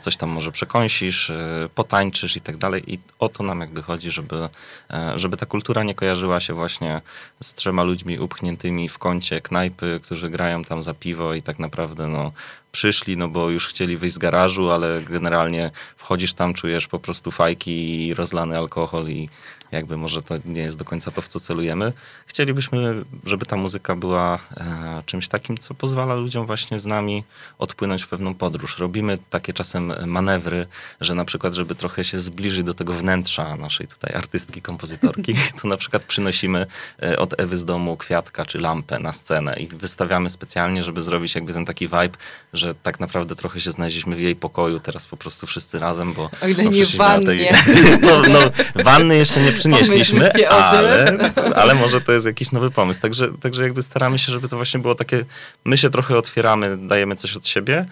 coś 0.00 0.16
tam 0.16 0.30
może 0.30 0.52
przekąsisz, 0.52 1.32
potańczysz 1.74 2.36
i 2.36 2.40
tak 2.40 2.56
dalej. 2.56 2.94
I 2.94 2.98
o 3.18 3.28
to 3.28 3.42
nam 3.42 3.60
jakby 3.60 3.82
chodzi, 3.82 4.10
żeby, 4.10 4.48
e, 4.90 5.18
żeby 5.18 5.36
ta 5.36 5.46
kultura 5.46 5.82
nie 5.82 5.94
kojarzyła 5.94 6.40
się 6.40 6.54
właśnie 6.54 7.00
z 7.42 7.54
trzema 7.54 7.82
ludźmi 7.82 8.18
upchniętymi 8.18 8.88
w 8.88 8.98
kącie 8.98 9.40
knajpy, 9.40 10.00
którzy 10.02 10.30
grają 10.30 10.64
tam 10.64 10.82
za 10.82 10.94
piwo 10.94 11.34
i 11.34 11.42
tak 11.42 11.58
naprawdę 11.58 12.08
no, 12.08 12.32
przyszli, 12.76 13.16
no 13.16 13.28
bo 13.28 13.50
już 13.50 13.68
chcieli 13.68 13.96
wyjść 13.96 14.14
z 14.14 14.18
garażu, 14.18 14.70
ale 14.70 15.02
generalnie 15.02 15.70
wchodzisz 15.96 16.34
tam, 16.34 16.54
czujesz 16.54 16.86
po 16.86 16.98
prostu 16.98 17.30
fajki 17.30 18.06
i 18.06 18.14
rozlany 18.14 18.58
alkohol 18.58 19.08
i 19.08 19.28
jakby 19.72 19.96
może 19.96 20.22
to 20.22 20.34
nie 20.44 20.62
jest 20.62 20.76
do 20.76 20.84
końca 20.84 21.10
to, 21.10 21.20
w 21.20 21.28
co 21.28 21.40
celujemy. 21.40 21.92
Chcielibyśmy, 22.26 23.04
żeby 23.24 23.46
ta 23.46 23.56
muzyka 23.56 23.96
była 23.96 24.38
e, 24.56 25.02
czymś 25.06 25.28
takim, 25.28 25.58
co 25.58 25.74
pozwala 25.74 26.14
ludziom 26.14 26.46
właśnie 26.46 26.78
z 26.78 26.86
nami 26.86 27.24
odpłynąć 27.58 28.02
w 28.02 28.08
pewną 28.08 28.34
podróż. 28.34 28.78
Robimy 28.78 29.18
takie 29.30 29.52
czasem 29.52 29.92
manewry, 30.06 30.66
że 31.00 31.14
na 31.14 31.24
przykład, 31.24 31.54
żeby 31.54 31.74
trochę 31.74 32.04
się 32.04 32.18
zbliżyć 32.18 32.62
do 32.62 32.74
tego 32.74 32.92
wnętrza 32.92 33.56
naszej 33.56 33.86
tutaj 33.86 34.14
artystki, 34.14 34.62
kompozytorki, 34.62 35.34
to 35.62 35.68
na 35.68 35.76
przykład 35.76 36.04
przynosimy 36.04 36.66
e, 37.02 37.18
od 37.18 37.40
Ewy 37.40 37.56
z 37.56 37.64
domu 37.64 37.96
kwiatka 37.96 38.46
czy 38.46 38.58
lampę 38.58 38.98
na 38.98 39.12
scenę 39.12 39.56
i 39.56 39.66
wystawiamy 39.66 40.30
specjalnie, 40.30 40.82
żeby 40.82 41.00
zrobić 41.00 41.34
jakby 41.34 41.52
ten 41.52 41.64
taki 41.64 41.88
vibe, 41.88 42.18
że 42.52 42.74
tak 42.74 43.00
naprawdę 43.00 43.36
trochę 43.36 43.60
się 43.60 43.70
znaleźliśmy 43.70 44.16
w 44.16 44.20
jej 44.20 44.36
pokoju 44.36 44.80
teraz 44.80 45.06
po 45.06 45.16
prostu 45.16 45.46
wszyscy 45.46 45.78
razem, 45.78 46.12
bo... 46.12 46.30
O 46.42 46.46
ile 46.46 46.64
no, 46.64 46.70
nie 46.70 46.86
wannie. 46.86 47.26
Tej, 47.26 47.48
no, 48.08 48.22
no, 48.28 48.40
wanny 48.84 49.16
jeszcze 49.16 49.40
nie 49.40 49.52
przynieśliśmy, 49.56 50.48
ale, 50.48 51.18
ale 51.56 51.74
może 51.74 52.00
to 52.00 52.12
jest 52.12 52.26
jakiś 52.26 52.52
nowy 52.52 52.70
pomysł. 52.70 53.00
Także, 53.00 53.28
także 53.40 53.62
jakby 53.62 53.82
staramy 53.82 54.18
się, 54.18 54.32
żeby 54.32 54.48
to 54.48 54.56
właśnie 54.56 54.80
było 54.80 54.94
takie, 54.94 55.24
my 55.64 55.76
się 55.76 55.90
trochę 55.90 56.18
otwieramy, 56.18 56.76
dajemy 56.76 57.16
coś 57.16 57.36
od 57.36 57.46
siebie, 57.46 57.86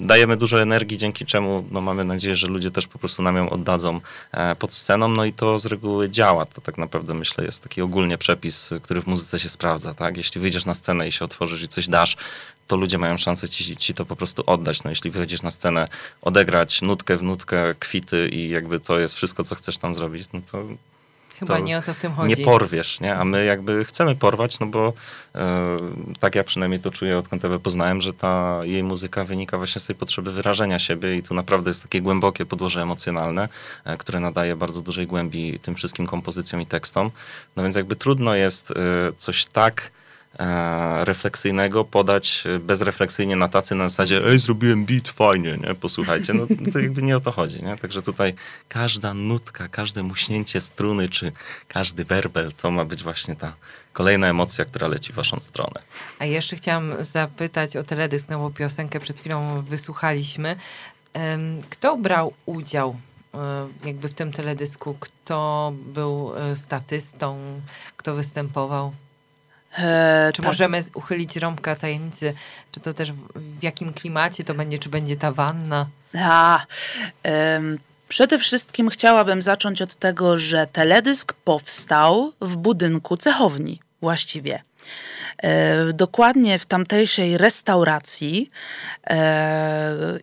dajemy 0.00 0.36
dużo 0.36 0.62
energii, 0.62 0.98
dzięki 0.98 1.26
czemu 1.26 1.64
no, 1.70 1.80
mamy 1.80 2.04
nadzieję, 2.04 2.36
że 2.36 2.46
ludzie 2.46 2.70
też 2.70 2.86
po 2.86 2.98
prostu 2.98 3.22
nam 3.22 3.36
ją 3.36 3.50
oddadzą 3.50 4.00
e, 4.32 4.56
pod 4.56 4.74
sceną, 4.74 5.08
no 5.08 5.24
i 5.24 5.32
to 5.32 5.58
z 5.58 5.66
reguły 5.66 6.10
działa. 6.10 6.44
To 6.44 6.60
tak 6.60 6.78
naprawdę 6.78 7.14
myślę 7.14 7.44
jest 7.44 7.62
taki 7.62 7.82
ogólnie 7.82 8.18
przepis, 8.18 8.70
który 8.82 9.02
w 9.02 9.06
muzyce 9.06 9.40
się 9.40 9.48
sprawdza, 9.48 9.94
tak? 9.94 10.16
Jeśli 10.16 10.40
wyjdziesz 10.40 10.66
na 10.66 10.74
scenę 10.74 11.08
i 11.08 11.12
się 11.12 11.24
otworzysz 11.24 11.62
i 11.62 11.68
coś 11.68 11.88
dasz, 11.88 12.16
to 12.66 12.76
ludzie 12.76 12.98
mają 12.98 13.18
szansę 13.18 13.48
ci, 13.48 13.76
ci 13.76 13.94
to 13.94 14.06
po 14.06 14.16
prostu 14.16 14.42
oddać. 14.46 14.84
No 14.84 14.90
jeśli 14.90 15.10
wychodzisz 15.10 15.42
na 15.42 15.50
scenę, 15.50 15.88
odegrać 16.22 16.82
nutkę 16.82 17.16
w 17.16 17.22
nutkę, 17.22 17.74
kwity 17.78 18.28
i 18.28 18.48
jakby 18.48 18.80
to 18.80 18.98
jest 18.98 19.14
wszystko, 19.14 19.44
co 19.44 19.54
chcesz 19.54 19.78
tam 19.78 19.94
zrobić, 19.94 20.28
no 20.32 20.40
to 20.52 20.64
Chyba 21.46 21.58
nie 21.58 21.78
o 21.78 21.82
to 21.82 21.94
w 21.94 21.98
tym 21.98 22.12
chodzi. 22.12 22.28
Nie 22.28 22.44
porwiesz, 22.44 23.00
nie? 23.00 23.16
A 23.16 23.24
my 23.24 23.44
jakby 23.44 23.84
chcemy 23.84 24.16
porwać, 24.16 24.60
no 24.60 24.66
bo 24.66 24.92
e, 25.34 25.78
tak 26.20 26.34
ja 26.34 26.44
przynajmniej 26.44 26.80
to 26.80 26.90
czuję, 26.90 27.18
odkąd 27.18 27.44
Ewę 27.44 27.58
poznałem, 27.58 28.00
że 28.00 28.14
ta 28.14 28.60
jej 28.62 28.82
muzyka 28.82 29.24
wynika 29.24 29.58
właśnie 29.58 29.80
z 29.80 29.86
tej 29.86 29.96
potrzeby 29.96 30.32
wyrażenia 30.32 30.78
siebie 30.78 31.16
i 31.16 31.22
tu 31.22 31.34
naprawdę 31.34 31.70
jest 31.70 31.82
takie 31.82 32.00
głębokie 32.00 32.46
podłoże 32.46 32.82
emocjonalne, 32.82 33.48
e, 33.84 33.96
które 33.96 34.20
nadaje 34.20 34.56
bardzo 34.56 34.80
dużej 34.80 35.06
głębi 35.06 35.58
tym 35.58 35.74
wszystkim 35.74 36.06
kompozycjom 36.06 36.60
i 36.60 36.66
tekstom. 36.66 37.10
No 37.56 37.62
więc 37.62 37.76
jakby 37.76 37.96
trudno 37.96 38.34
jest 38.34 38.70
e, 38.70 38.74
coś 39.16 39.44
tak 39.44 39.92
refleksyjnego 41.04 41.84
podać 41.84 42.44
bezrefleksyjnie 42.60 43.36
na 43.36 43.48
tacy 43.48 43.74
na 43.74 43.88
zasadzie 43.88 44.26
ej, 44.26 44.38
zrobiłem 44.38 44.84
beat, 44.84 45.08
fajnie, 45.08 45.58
nie? 45.58 45.74
Posłuchajcie. 45.74 46.34
No 46.34 46.46
to 46.72 46.78
jakby 46.86 47.02
nie 47.02 47.16
o 47.16 47.20
to 47.20 47.32
chodzi, 47.32 47.62
nie? 47.62 47.76
Także 47.76 48.02
tutaj 48.02 48.34
każda 48.68 49.14
nutka, 49.14 49.68
każde 49.68 50.02
muśnięcie 50.02 50.60
struny, 50.60 51.08
czy 51.08 51.32
każdy 51.68 52.04
werbel, 52.04 52.52
to 52.52 52.70
ma 52.70 52.84
być 52.84 53.02
właśnie 53.02 53.36
ta 53.36 53.54
kolejna 53.92 54.28
emocja, 54.28 54.64
która 54.64 54.88
leci 54.88 55.12
w 55.12 55.16
waszą 55.16 55.40
stronę. 55.40 55.82
A 56.18 56.24
jeszcze 56.24 56.56
chciałam 56.56 57.04
zapytać 57.04 57.76
o 57.76 57.82
teledysk, 57.82 58.28
no 58.30 58.38
bo 58.38 58.50
piosenkę 58.50 59.00
przed 59.00 59.20
chwilą 59.20 59.62
wysłuchaliśmy. 59.62 60.56
Kto 61.70 61.96
brał 61.96 62.34
udział 62.46 62.96
e, 63.34 63.68
jakby 63.84 64.08
w 64.08 64.14
tym 64.14 64.32
teledysku? 64.32 64.96
Kto 65.00 65.72
był 65.94 66.32
e, 66.36 66.56
statystą? 66.56 67.38
Kto 67.96 68.14
występował? 68.14 68.92
E, 69.78 70.30
czy 70.34 70.42
tak. 70.42 70.46
możemy 70.46 70.84
uchylić 70.94 71.36
rąbka 71.36 71.76
tajemnicy? 71.76 72.34
Czy 72.72 72.80
to 72.80 72.92
też 72.92 73.12
w, 73.12 73.28
w, 73.34 73.62
jakim 73.62 73.92
klimacie 73.92 74.44
to 74.44 74.54
będzie? 74.54 74.78
Czy 74.78 74.88
będzie 74.88 75.16
ta 75.16 75.32
wanna? 75.32 75.86
A, 76.18 76.66
przede 78.08 78.38
wszystkim 78.38 78.88
chciałabym 78.88 79.42
zacząć 79.42 79.82
od 79.82 79.94
tego, 79.94 80.38
że 80.38 80.66
teledysk 80.66 81.32
powstał 81.32 82.32
w 82.40 82.56
budynku 82.56 83.16
cechowni 83.16 83.80
właściwie. 84.00 84.62
E, 85.38 85.92
dokładnie 85.92 86.58
w 86.58 86.66
tamtejszej 86.66 87.38
restauracji 87.38 88.50
e, 89.10 90.18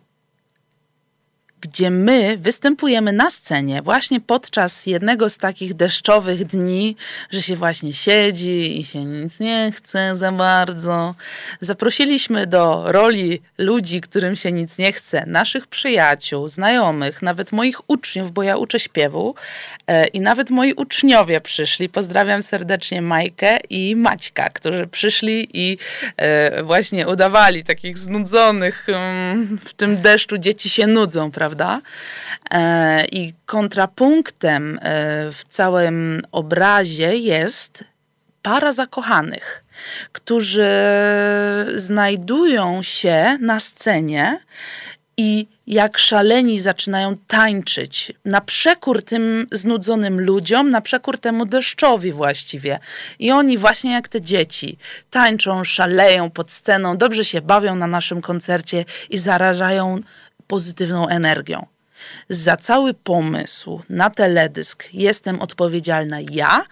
gdzie 1.60 1.90
my 1.90 2.36
występujemy 2.38 3.12
na 3.12 3.30
scenie 3.30 3.82
właśnie 3.82 4.20
podczas 4.20 4.86
jednego 4.86 5.30
z 5.30 5.38
takich 5.38 5.74
deszczowych 5.74 6.44
dni, 6.44 6.96
że 7.30 7.42
się 7.42 7.56
właśnie 7.56 7.92
siedzi 7.92 8.80
i 8.80 8.84
się 8.84 9.04
nic 9.04 9.40
nie 9.40 9.72
chce 9.74 10.16
za 10.16 10.32
bardzo. 10.32 11.14
Zaprosiliśmy 11.60 12.46
do 12.46 12.92
roli 12.92 13.42
ludzi, 13.58 14.00
którym 14.00 14.36
się 14.36 14.52
nic 14.52 14.78
nie 14.78 14.92
chce, 14.92 15.24
naszych 15.26 15.66
przyjaciół, 15.66 16.48
znajomych, 16.48 17.22
nawet 17.22 17.52
moich 17.52 17.90
uczniów, 17.90 18.32
bo 18.32 18.42
ja 18.42 18.56
uczę 18.56 18.80
śpiewu 18.80 19.34
e, 19.86 20.06
i 20.06 20.20
nawet 20.20 20.50
moi 20.50 20.72
uczniowie 20.72 21.40
przyszli. 21.40 21.88
Pozdrawiam 21.88 22.42
serdecznie 22.42 23.02
Majkę 23.02 23.58
i 23.70 23.96
Maćka, 23.96 24.48
którzy 24.48 24.86
przyszli 24.86 25.48
i 25.54 25.78
e, 26.16 26.62
właśnie 26.62 27.08
udawali 27.08 27.64
takich 27.64 27.98
znudzonych 27.98 28.88
mm, 28.88 29.58
w 29.64 29.74
tym 29.74 30.02
deszczu. 30.02 30.38
Dzieci 30.38 30.68
się 30.70 30.86
nudzą, 30.86 31.30
prawda? 31.30 31.49
Prawda? 31.50 31.80
E, 32.50 33.04
I 33.04 33.34
kontrapunktem 33.46 34.78
e, 34.78 34.78
w 35.32 35.44
całym 35.48 36.22
obrazie 36.32 37.16
jest 37.16 37.84
para 38.42 38.72
zakochanych, 38.72 39.64
którzy 40.12 40.70
znajdują 41.74 42.82
się 42.82 43.38
na 43.40 43.60
scenie 43.60 44.40
i 45.16 45.46
jak 45.66 45.98
szaleni 45.98 46.60
zaczynają 46.60 47.16
tańczyć 47.26 48.12
na 48.24 48.40
przekór 48.40 49.02
tym 49.02 49.46
znudzonym 49.52 50.20
ludziom, 50.20 50.70
na 50.70 50.80
przekór 50.80 51.18
temu 51.18 51.46
deszczowi 51.46 52.12
właściwie. 52.12 52.78
I 53.18 53.30
oni 53.30 53.58
właśnie 53.58 53.92
jak 53.92 54.08
te 54.08 54.20
dzieci 54.20 54.78
tańczą, 55.10 55.64
szaleją 55.64 56.30
pod 56.30 56.50
sceną, 56.50 56.96
dobrze 56.96 57.24
się 57.24 57.40
bawią 57.40 57.74
na 57.74 57.86
naszym 57.86 58.20
koncercie 58.20 58.84
i 59.10 59.18
zarażają 59.18 60.00
pozytywną 60.50 61.08
energią. 61.08 61.66
Za 62.28 62.56
cały 62.56 62.94
pomysł 62.94 63.80
na 63.88 64.10
teledysk 64.10 64.88
jestem 64.92 65.40
odpowiedzialna 65.40 66.18
ja, 66.30 66.64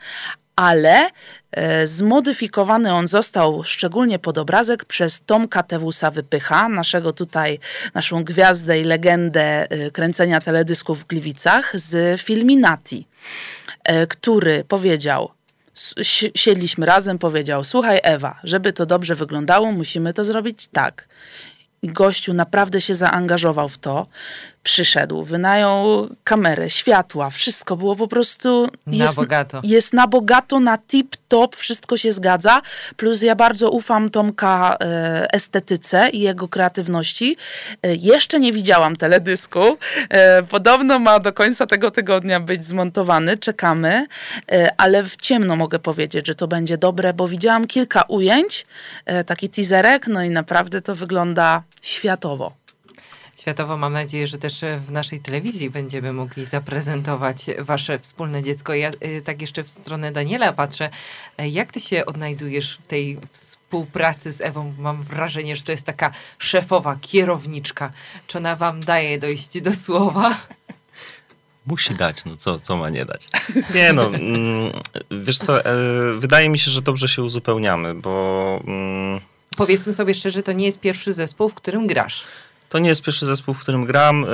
ale 0.57 1.11
e, 1.53 1.87
zmodyfikowany 1.87 2.93
on 2.93 3.09
został 3.09 3.65
szczególnie 3.65 4.19
pod 4.19 4.39
obrazek 4.39 4.85
przez 4.85 5.21
Tomka 5.21 5.63
Tewusa 5.63 6.11
Wypycha, 6.11 6.69
naszego 6.69 7.13
tutaj, 7.13 7.59
naszą 7.95 8.25
gwiazdę 8.25 8.81
i 8.81 8.85
legendę 8.85 9.71
e, 9.71 9.91
kręcenia 9.91 10.41
teledysków 10.41 11.01
w 11.01 11.07
Gliwicach 11.07 11.81
z 11.81 12.21
Filminati, 12.21 13.07
e, 13.85 14.07
który 14.07 14.65
powiedział, 14.65 15.31
siedliśmy 16.35 16.87
razem, 16.87 17.19
powiedział, 17.19 17.65
słuchaj 17.65 18.01
Ewa, 18.03 18.41
żeby 18.45 18.73
to 18.73 18.87
dobrze 18.87 19.15
wyglądało, 19.15 19.73
musimy 19.73 20.15
to 20.15 20.25
zrobić 20.25 20.69
tak. 20.73 21.09
Gościu 21.83 22.35
naprawdę 22.35 22.81
się 22.81 22.95
zaangażował 22.95 23.69
w 23.69 23.79
to 23.79 24.07
przyszedł, 24.69 25.25
wynajął 25.25 26.09
kamerę, 26.25 26.71
światła, 26.71 27.31
wszystko 27.31 27.77
było 27.77 27.97
po 27.97 28.09
prostu... 28.09 28.69
Jest, 28.87 29.17
na 29.17 29.23
bogato. 29.23 29.61
Jest 29.65 29.93
na 29.93 30.07
bogato, 30.07 30.61
na 30.61 30.79
tip-top, 30.79 31.57
wszystko 31.57 31.97
się 31.97 32.13
zgadza. 32.13 32.63
Plus 32.97 33.23
ja 33.23 33.35
bardzo 33.35 33.71
ufam 33.71 34.11
Tomka 34.11 34.77
e, 34.81 35.35
estetyce 35.35 36.09
i 36.11 36.21
jego 36.21 36.49
kreatywności. 36.49 37.37
E, 37.83 37.95
jeszcze 37.95 38.41
nie 38.41 38.53
widziałam 38.53 38.97
teledysku. 38.97 39.79
E, 40.11 40.43
podobno 40.43 40.99
ma 40.99 41.21
do 41.21 41.33
końca 41.33 41.67
tego 41.67 41.91
tygodnia 41.91 42.41
być 42.41 42.65
zmontowany. 42.65 43.37
Czekamy. 43.37 44.07
E, 44.53 44.75
ale 44.77 45.05
w 45.05 45.17
ciemno 45.17 45.57
mogę 45.57 45.79
powiedzieć, 45.79 46.27
że 46.27 46.35
to 46.35 46.49
będzie 46.49 46.79
dobre, 46.79 47.15
bo 47.15 47.29
widziałam 47.29 47.67
kilka 47.67 48.03
ujęć, 48.03 48.67
e, 49.07 49.25
taki 49.25 49.49
teaserek, 49.49 50.07
no 50.07 50.23
i 50.23 50.31
naprawdę 50.31 50.83
to 50.83 50.97
wygląda 50.97 51.63
światowo 51.83 52.68
światowo. 53.41 53.77
Mam 53.77 53.93
nadzieję, 53.93 54.27
że 54.27 54.39
też 54.39 54.65
w 54.87 54.91
naszej 54.91 55.21
telewizji 55.21 55.71
będziemy 55.71 56.13
mogli 56.13 56.45
zaprezentować 56.45 57.47
wasze 57.59 57.99
wspólne 57.99 58.43
dziecko. 58.43 58.75
Ja 58.75 58.91
y, 58.91 59.23
tak 59.25 59.41
jeszcze 59.41 59.65
w 59.65 59.69
stronę 59.69 60.13
Daniela 60.13 60.53
patrzę. 60.53 60.91
Jak 61.39 61.73
ty 61.73 61.81
się 61.81 62.07
odnajdujesz 62.07 62.79
w 62.83 62.87
tej 62.87 63.19
współpracy 63.33 64.33
z 64.33 64.41
Ewą? 64.41 64.75
Mam 64.79 65.03
wrażenie, 65.03 65.57
że 65.57 65.63
to 65.63 65.73
jest 65.73 65.87
taka 65.87 66.11
szefowa, 66.39 66.99
kierowniczka. 67.01 67.93
Czy 68.27 68.39
ona 68.39 68.57
wam 68.57 68.81
daje 68.81 69.19
dojść 69.19 69.61
do 69.61 69.75
słowa? 69.75 70.37
Musi 71.67 71.95
dać, 71.95 72.25
no 72.25 72.37
co, 72.37 72.61
co 72.61 72.77
ma 72.77 72.91
nie 72.91 73.05
dać? 73.05 73.29
Nie 73.75 73.93
no, 73.93 74.07
mm, 74.07 74.73
wiesz 75.11 75.39
co, 75.39 75.65
e, 75.65 75.75
wydaje 76.19 76.49
mi 76.49 76.59
się, 76.59 76.71
że 76.71 76.83
dobrze 76.83 77.09
się 77.09 77.23
uzupełniamy, 77.23 77.95
bo... 77.95 78.61
Mm, 78.67 79.21
Powiedzmy 79.57 79.93
sobie 79.93 80.15
szczerze, 80.15 80.43
to 80.43 80.53
nie 80.53 80.67
jest 80.67 80.81
pierwszy 80.81 81.13
zespół, 81.13 81.49
w 81.49 81.55
którym 81.55 81.87
grasz. 81.87 82.25
To 82.69 82.79
nie 82.79 82.89
jest 82.89 83.03
pierwszy 83.03 83.27
zespół, 83.27 83.55
w 83.55 83.59
którym 83.59 83.85
gram. 83.85 84.25
E, 84.25 84.29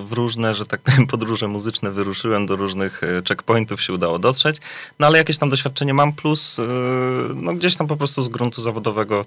w 0.00 0.12
różne, 0.12 0.54
że 0.54 0.66
tak 0.66 0.80
powiem, 0.80 1.06
podróże 1.06 1.48
muzyczne 1.48 1.90
wyruszyłem, 1.90 2.46
do 2.46 2.56
różnych 2.56 3.02
e, 3.02 3.22
checkpointów 3.28 3.82
się 3.82 3.92
udało 3.92 4.18
dotrzeć. 4.18 4.56
No 4.98 5.06
ale 5.06 5.18
jakieś 5.18 5.38
tam 5.38 5.50
doświadczenie 5.50 5.94
mam, 5.94 6.12
plus 6.12 6.58
e, 6.58 6.62
no, 7.34 7.54
gdzieś 7.54 7.76
tam 7.76 7.86
po 7.86 7.96
prostu 7.96 8.22
z 8.22 8.28
gruntu 8.28 8.62
zawodowego 8.62 9.24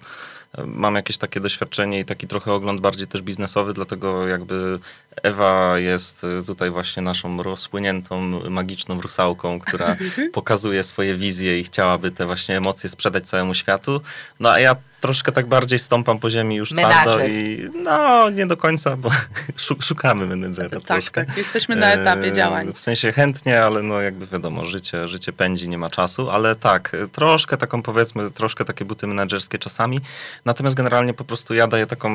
mam 0.65 0.95
jakieś 0.95 1.17
takie 1.17 1.39
doświadczenie 1.39 1.99
i 1.99 2.05
taki 2.05 2.27
trochę 2.27 2.53
ogląd 2.53 2.81
bardziej 2.81 3.07
też 3.07 3.21
biznesowy, 3.21 3.73
dlatego 3.73 4.27
jakby 4.27 4.79
Ewa 5.23 5.79
jest 5.79 6.25
tutaj 6.45 6.71
właśnie 6.71 7.03
naszą 7.03 7.43
rozpłyniętą, 7.43 8.21
magiczną 8.49 9.01
rusałką, 9.01 9.59
która 9.59 9.95
pokazuje 10.33 10.83
swoje 10.83 11.15
wizje 11.15 11.59
i 11.59 11.63
chciałaby 11.63 12.11
te 12.11 12.25
właśnie 12.25 12.57
emocje 12.57 12.89
sprzedać 12.89 13.23
całemu 13.23 13.53
światu. 13.53 14.01
No 14.39 14.51
a 14.51 14.59
ja 14.59 14.75
troszkę 15.01 15.31
tak 15.31 15.47
bardziej 15.47 15.79
stąpam 15.79 16.19
po 16.19 16.29
ziemi 16.29 16.55
już 16.55 16.73
twardo 16.73 17.25
i 17.25 17.69
no 17.83 18.29
nie 18.29 18.45
do 18.45 18.57
końca, 18.57 18.95
bo 18.95 19.09
szukamy 19.81 20.25
menedżera 20.25 20.69
tak, 20.69 20.83
troszkę. 20.83 21.25
Tak, 21.25 21.37
jesteśmy 21.37 21.75
na 21.75 21.93
etapie 21.93 22.31
działań. 22.31 22.73
W 22.73 22.79
sensie 22.79 23.11
chętnie, 23.11 23.63
ale 23.63 23.83
no 23.83 24.01
jakby 24.01 24.27
wiadomo, 24.27 24.65
życie, 24.65 25.07
życie 25.07 25.33
pędzi, 25.33 25.69
nie 25.69 25.77
ma 25.77 25.89
czasu, 25.89 26.29
ale 26.29 26.55
tak, 26.55 26.95
troszkę 27.11 27.57
taką 27.57 27.81
powiedzmy, 27.81 28.31
troszkę 28.31 28.65
takie 28.65 28.85
buty 28.85 29.07
menedżerskie 29.07 29.57
czasami, 29.57 29.99
natomiast 30.45 30.75
generalnie 30.75 31.13
po 31.13 31.23
prostu 31.23 31.53
ja 31.53 31.67
daję 31.67 31.85
taką 31.85 32.09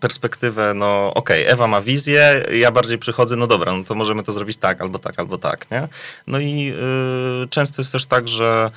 perspektywę, 0.00 0.74
no 0.74 1.14
okej, 1.14 1.42
okay, 1.42 1.52
Ewa 1.52 1.66
ma 1.66 1.82
wizję, 1.82 2.44
ja 2.52 2.70
bardziej 2.70 2.98
przychodzę, 2.98 3.36
no 3.36 3.46
dobra, 3.46 3.72
no 3.72 3.84
to 3.84 3.94
możemy 3.94 4.22
to 4.22 4.32
zrobić 4.32 4.56
tak, 4.56 4.80
albo 4.80 4.98
tak, 4.98 5.18
albo 5.18 5.38
tak, 5.38 5.70
nie? 5.70 5.88
No 6.26 6.38
i 6.38 6.72
y, 7.44 7.48
często 7.48 7.82
jest 7.82 7.92
też 7.92 8.06
tak, 8.06 8.28
że, 8.28 8.70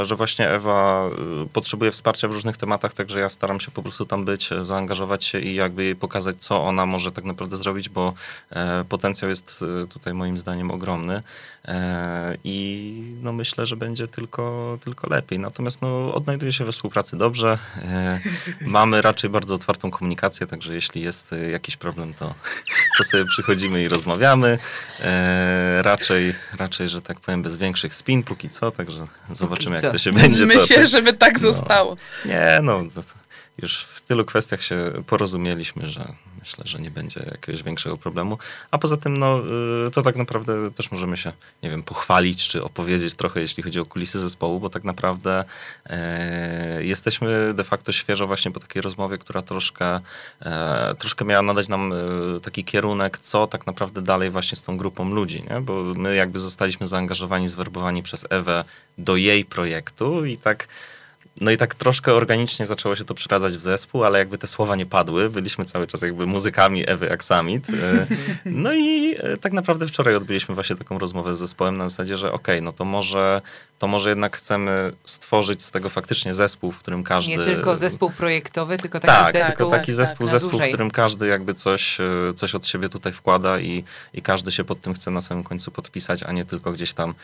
y, 0.00 0.04
że 0.04 0.16
właśnie 0.16 0.50
Ewa 0.50 1.10
y, 1.44 1.48
potrzebuje 1.48 1.90
wsparcia 1.90 2.28
w 2.28 2.32
różnych 2.32 2.53
różnych 2.54 2.60
tematach, 2.60 2.94
także 2.94 3.20
ja 3.20 3.28
staram 3.28 3.60
się 3.60 3.70
po 3.70 3.82
prostu 3.82 4.06
tam 4.06 4.24
być, 4.24 4.50
zaangażować 4.62 5.24
się 5.24 5.38
i 5.38 5.54
jakby 5.54 5.84
jej 5.84 5.96
pokazać, 5.96 6.36
co 6.38 6.64
ona 6.64 6.86
może 6.86 7.12
tak 7.12 7.24
naprawdę 7.24 7.56
zrobić, 7.56 7.88
bo 7.88 8.14
e, 8.50 8.84
potencjał 8.88 9.28
jest 9.28 9.62
e, 9.62 9.86
tutaj 9.86 10.14
moim 10.14 10.38
zdaniem 10.38 10.70
ogromny 10.70 11.22
e, 11.64 12.36
i 12.44 13.16
no 13.22 13.32
myślę, 13.32 13.66
że 13.66 13.76
będzie 13.76 14.08
tylko, 14.08 14.78
tylko 14.84 15.08
lepiej. 15.10 15.38
Natomiast 15.38 15.82
no, 15.82 16.14
odnajduję 16.14 16.52
się 16.52 16.64
we 16.64 16.72
współpracy 16.72 17.16
dobrze. 17.16 17.58
Mamy 18.60 19.02
raczej 19.02 19.30
bardzo 19.30 19.54
otwartą 19.54 19.90
komunikację, 19.90 20.46
także 20.46 20.74
jeśli 20.74 21.02
jest 21.02 21.34
jakiś 21.50 21.76
problem, 21.76 22.14
to, 22.14 22.34
to 22.98 23.04
sobie 23.04 23.24
przychodzimy 23.24 23.82
i 23.82 23.88
rozmawiamy. 23.88 24.58
Raczej, 25.82 26.34
raczej, 26.58 26.88
że 26.88 27.02
tak 27.02 27.20
powiem, 27.20 27.42
bez 27.42 27.56
większych 27.56 27.94
spin 27.94 28.22
póki 28.22 28.48
co, 28.48 28.70
także 28.70 29.06
zobaczymy, 29.32 29.82
jak 29.82 29.92
to 29.92 29.98
się 29.98 30.12
będzie. 30.12 30.46
Myślę, 30.46 30.86
żeby 30.86 31.12
tak 31.12 31.32
no. 31.32 31.38
zostało. 31.38 31.96
No. 32.24 32.32
No, 32.62 32.82
już 33.58 33.84
w 33.84 34.00
tylu 34.00 34.24
kwestiach 34.24 34.62
się 34.62 34.92
porozumieliśmy, 35.06 35.86
że 35.86 36.14
myślę, 36.40 36.64
że 36.66 36.78
nie 36.78 36.90
będzie 36.90 37.20
jakiegoś 37.30 37.62
większego 37.62 37.96
problemu. 37.96 38.38
A 38.70 38.78
poza 38.78 38.96
tym, 38.96 39.16
no, 39.16 39.40
y, 39.86 39.90
to 39.90 40.02
tak 40.02 40.16
naprawdę 40.16 40.70
też 40.70 40.90
możemy 40.90 41.16
się, 41.16 41.32
nie 41.62 41.70
wiem, 41.70 41.82
pochwalić 41.82 42.48
czy 42.48 42.64
opowiedzieć 42.64 43.14
trochę, 43.14 43.40
jeśli 43.40 43.62
chodzi 43.62 43.80
o 43.80 43.86
kulisy 43.86 44.20
zespołu, 44.20 44.60
bo 44.60 44.70
tak 44.70 44.84
naprawdę 44.84 45.44
e, 45.86 46.84
jesteśmy 46.84 47.54
de 47.54 47.64
facto 47.64 47.92
świeżo 47.92 48.26
właśnie 48.26 48.50
po 48.50 48.60
takiej 48.60 48.82
rozmowie, 48.82 49.18
która 49.18 49.42
troszkę, 49.42 50.00
e, 50.40 50.94
troszkę 50.98 51.24
miała 51.24 51.42
nadać 51.42 51.68
nam 51.68 51.92
e, 51.92 51.96
taki 52.40 52.64
kierunek, 52.64 53.18
co 53.18 53.46
tak 53.46 53.66
naprawdę 53.66 54.02
dalej 54.02 54.30
właśnie 54.30 54.56
z 54.56 54.62
tą 54.62 54.76
grupą 54.76 55.10
ludzi, 55.10 55.44
nie? 55.50 55.60
bo 55.60 55.82
my 55.82 56.14
jakby 56.14 56.38
zostaliśmy 56.38 56.86
zaangażowani, 56.86 57.48
zwerbowani 57.48 58.02
przez 58.02 58.26
Ewę 58.30 58.64
do 58.98 59.16
jej 59.16 59.44
projektu 59.44 60.24
i 60.24 60.36
tak 60.36 60.68
no 61.40 61.50
i 61.50 61.56
tak 61.56 61.74
troszkę 61.74 62.14
organicznie 62.14 62.66
zaczęło 62.66 62.96
się 62.96 63.04
to 63.04 63.14
przeradzać 63.14 63.56
w 63.56 63.60
zespół, 63.60 64.04
ale 64.04 64.18
jakby 64.18 64.38
te 64.38 64.46
słowa 64.46 64.76
nie 64.76 64.86
padły. 64.86 65.30
Byliśmy 65.30 65.64
cały 65.64 65.86
czas 65.86 66.02
jakby 66.02 66.26
muzykami 66.26 66.90
Ewy 66.90 67.12
Aksamit. 67.12 67.66
E, 67.70 68.06
no 68.44 68.72
i 68.74 69.14
e, 69.18 69.36
tak 69.36 69.52
naprawdę 69.52 69.86
wczoraj 69.86 70.16
odbyliśmy 70.16 70.54
właśnie 70.54 70.76
taką 70.76 70.98
rozmowę 70.98 71.36
z 71.36 71.38
zespołem 71.38 71.76
na 71.76 71.88
zasadzie, 71.88 72.16
że 72.16 72.32
okej, 72.32 72.54
okay, 72.54 72.62
no 72.62 72.72
to 72.72 72.84
może, 72.84 73.42
to 73.78 73.86
może 73.86 74.08
jednak 74.08 74.36
chcemy 74.36 74.92
stworzyć 75.04 75.62
z 75.62 75.70
tego 75.70 75.88
faktycznie 75.88 76.34
zespół, 76.34 76.72
w 76.72 76.78
którym 76.78 77.04
każdy... 77.04 77.36
Nie 77.36 77.44
tylko 77.44 77.76
zespół 77.76 78.10
projektowy, 78.10 78.76
tylko 78.76 79.00
taki 79.00 79.12
tak, 79.12 79.32
zespół... 79.32 79.48
tylko 79.48 79.70
taki 79.70 79.92
zespół, 79.92 80.26
tak, 80.26 80.40
zespół 80.40 80.60
w 80.60 80.68
którym 80.68 80.90
każdy 80.90 81.26
jakby 81.26 81.54
coś, 81.54 82.00
e, 82.00 82.32
coś 82.34 82.54
od 82.54 82.66
siebie 82.66 82.88
tutaj 82.88 83.12
wkłada 83.12 83.60
i, 83.60 83.84
i 84.12 84.22
każdy 84.22 84.52
się 84.52 84.64
pod 84.64 84.80
tym 84.80 84.94
chce 84.94 85.10
na 85.10 85.20
samym 85.20 85.44
końcu 85.44 85.70
podpisać, 85.70 86.22
a 86.22 86.32
nie 86.32 86.44
tylko 86.44 86.72
gdzieś 86.72 86.92
tam 86.92 87.14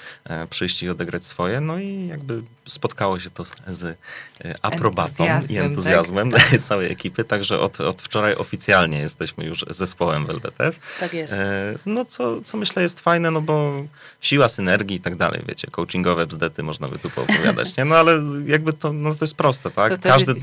przyjść 0.50 0.82
i 0.82 0.88
odegrać 0.88 1.24
swoje. 1.24 1.60
No 1.60 1.78
i 1.78 2.06
jakby 2.06 2.42
spotkało 2.66 3.20
się 3.20 3.30
to 3.30 3.44
z 3.66 3.99
E, 4.44 4.54
aprobatą 4.62 5.24
i 5.48 5.56
entuzjazmem 5.56 6.30
tak? 6.30 6.58
całej 6.62 6.92
ekipy, 6.92 7.24
także 7.24 7.60
od, 7.60 7.80
od 7.80 8.02
wczoraj 8.02 8.34
oficjalnie 8.34 8.98
jesteśmy 8.98 9.44
już 9.44 9.64
zespołem 9.70 10.26
Velvet 10.26 10.54
Tak 11.00 11.12
jest. 11.12 11.32
E, 11.32 11.74
no 11.86 12.04
co, 12.04 12.40
co 12.40 12.56
myślę 12.56 12.82
jest 12.82 13.00
fajne, 13.00 13.30
no 13.30 13.40
bo 13.40 13.84
siła 14.20 14.48
synergii 14.48 14.96
i 14.96 15.00
tak 15.00 15.16
dalej, 15.16 15.42
wiecie, 15.48 15.68
coachingowe 15.70 16.26
bzdety 16.26 16.62
można 16.62 16.88
by 16.88 16.98
tu 16.98 17.10
poopowiadać, 17.10 17.76
nie? 17.76 17.84
No 17.84 17.96
ale 17.96 18.22
jakby 18.46 18.72
to, 18.72 18.92
no 18.92 19.14
to 19.14 19.24
jest 19.24 19.36
proste, 19.36 19.70
tak? 19.70 19.98
To 19.98 20.08
każdy, 20.08 20.34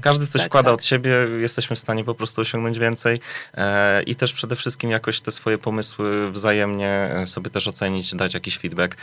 każdy 0.00 0.26
coś 0.26 0.42
tak, 0.42 0.50
wkłada 0.50 0.70
tak. 0.70 0.74
od 0.74 0.84
siebie, 0.84 1.12
jesteśmy 1.40 1.76
w 1.76 1.78
stanie 1.78 2.04
po 2.04 2.14
prostu 2.14 2.40
osiągnąć 2.40 2.78
więcej 2.78 3.20
e, 3.54 4.02
i 4.02 4.14
też 4.14 4.32
przede 4.32 4.56
wszystkim 4.56 4.90
jakoś 4.90 5.20
te 5.20 5.30
swoje 5.30 5.58
pomysły 5.58 6.30
wzajemnie 6.30 7.10
sobie 7.24 7.50
też 7.50 7.68
ocenić, 7.68 8.14
dać 8.14 8.34
jakiś 8.34 8.58
feedback, 8.58 8.96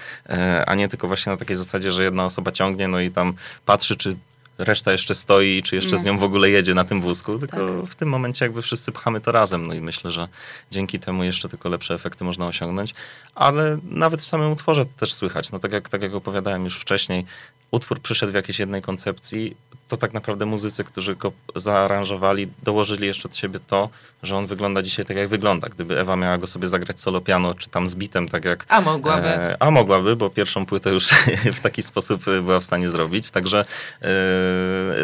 a 0.66 0.76
nie 0.76 0.88
tylko 0.88 1.08
właśnie 1.08 1.32
na 1.32 1.38
takiej 1.38 1.56
zasadzie, 1.56 1.92
że 1.92 2.04
jedna 2.04 2.26
osoba 2.26 2.52
ciągnie, 2.52 2.88
no 2.88 3.00
i 3.00 3.12
tam 3.12 3.34
patrzy, 3.66 3.96
czy 4.02 4.16
reszta 4.58 4.92
jeszcze 4.92 5.16
stoi, 5.16 5.64
czy 5.64 5.76
jeszcze 5.76 5.98
z 5.98 6.04
nią 6.04 6.18
w 6.18 6.24
ogóle 6.24 6.50
jedzie 6.50 6.74
na 6.74 6.84
tym 6.84 7.02
wózku, 7.02 7.40
tylko 7.40 7.68
tak. 7.68 7.86
w 7.86 7.96
tym 7.96 8.10
momencie 8.10 8.46
jakby 8.46 8.62
wszyscy 8.62 8.92
pchamy 8.92 9.22
to 9.22 9.32
razem. 9.32 9.68
No 9.68 9.74
i 9.74 9.82
myślę, 9.82 10.12
że 10.12 10.28
dzięki 10.72 11.00
temu 11.00 11.24
jeszcze 11.24 11.50
tylko 11.50 11.70
lepsze 11.70 11.94
efekty 11.94 12.24
można 12.24 12.48
osiągnąć, 12.48 12.94
ale 13.36 13.78
nawet 13.84 14.22
w 14.22 14.26
samym 14.26 14.52
utworze 14.52 14.86
to 14.86 14.92
też 14.94 15.14
słychać. 15.14 15.52
No 15.52 15.60
tak 15.60 15.72
jak, 15.72 15.90
tak 15.90 16.02
jak 16.02 16.14
opowiadałem 16.14 16.64
już 16.64 16.80
wcześniej, 16.80 17.26
utwór 17.72 18.02
przyszedł 18.02 18.32
w 18.32 18.36
jakiejś 18.36 18.60
jednej 18.60 18.82
koncepcji, 18.82 19.56
to 19.92 19.98
tak 19.98 20.14
naprawdę 20.14 20.46
muzycy, 20.46 20.84
którzy 20.84 21.16
go 21.16 21.32
zaaranżowali, 21.56 22.48
dołożyli 22.64 23.08
jeszcze 23.08 23.28
od 23.28 23.36
siebie 23.36 23.60
to, 23.68 23.90
że 24.24 24.38
on 24.38 24.48
wygląda 24.48 24.82
dzisiaj 24.82 25.06
tak, 25.06 25.18
jak 25.18 25.28
wygląda. 25.28 25.70
Gdyby 25.70 26.00
Ewa 26.00 26.16
miała 26.16 26.38
go 26.38 26.48
sobie 26.48 26.68
zagrać 26.68 27.02
solo 27.02 27.22
piano, 27.22 27.54
czy 27.54 27.70
tam 27.70 27.88
z 27.88 27.96
bitem, 27.96 28.28
tak 28.28 28.46
jak... 28.46 28.66
A 28.70 28.82
mogłaby. 28.82 29.28
E, 29.28 29.58
a 29.60 29.72
mogłaby, 29.72 30.16
bo 30.16 30.30
pierwszą 30.30 30.66
płytę 30.66 30.90
już 30.90 31.10
w 31.58 31.60
taki 31.60 31.82
sposób 31.82 32.24
była 32.26 32.60
w 32.60 32.64
stanie 32.64 32.90
zrobić. 32.90 33.30
Także 33.30 33.66
e, 34.02 34.08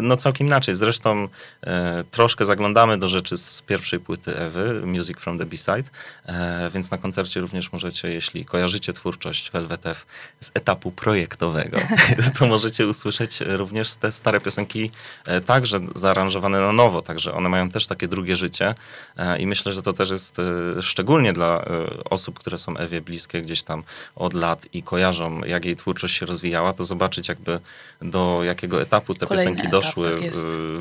no 0.01 0.17
całkiem 0.17 0.47
inaczej. 0.47 0.75
Zresztą 0.75 1.27
e, 1.63 2.03
troszkę 2.11 2.45
zaglądamy 2.45 2.97
do 2.97 3.07
rzeczy 3.07 3.37
z 3.37 3.61
pierwszej 3.61 3.99
płyty 3.99 4.37
Ewy, 4.37 4.81
Music 4.85 5.17
from 5.17 5.39
the 5.39 5.45
B-Side, 5.45 5.89
e, 6.25 6.69
więc 6.73 6.91
na 6.91 6.97
koncercie 6.97 7.39
również 7.39 7.71
możecie, 7.71 8.09
jeśli 8.09 8.45
kojarzycie 8.45 8.93
twórczość 8.93 9.51
Velvet 9.51 9.85
F 9.85 10.05
z 10.39 10.51
etapu 10.53 10.91
projektowego, 10.91 11.77
to 12.39 12.47
możecie 12.57 12.87
usłyszeć 12.87 13.39
również 13.41 13.95
te 13.95 14.11
stare 14.11 14.41
piosenki 14.41 14.91
e, 15.25 15.41
także 15.41 15.79
zaaranżowane 15.95 16.61
na 16.61 16.71
nowo, 16.71 17.01
także 17.01 17.33
one 17.33 17.49
mają 17.49 17.69
też 17.69 17.87
takie 17.87 18.07
drugie 18.07 18.35
życie 18.35 18.75
e, 19.17 19.39
i 19.39 19.47
myślę, 19.47 19.73
że 19.73 19.81
to 19.81 19.93
też 19.93 20.09
jest 20.09 20.39
e, 20.39 20.43
szczególnie 20.81 21.33
dla 21.33 21.65
osób, 22.09 22.39
które 22.39 22.57
są 22.57 22.77
Ewie 22.77 23.01
bliskie 23.01 23.41
gdzieś 23.41 23.61
tam 23.61 23.83
od 24.15 24.33
lat 24.33 24.67
i 24.73 24.83
kojarzą, 24.83 25.41
jak 25.43 25.65
jej 25.65 25.75
twórczość 25.75 26.17
się 26.17 26.25
rozwijała, 26.25 26.73
to 26.73 26.83
zobaczyć 26.83 27.27
jakby 27.27 27.59
do 28.01 28.43
jakiego 28.43 28.81
etapu 28.81 29.13
te 29.13 29.27
Kolejny 29.27 29.51
piosenki 29.51 29.67
etap, 29.67 29.71
doszły 29.71 30.15
tak 30.15 30.31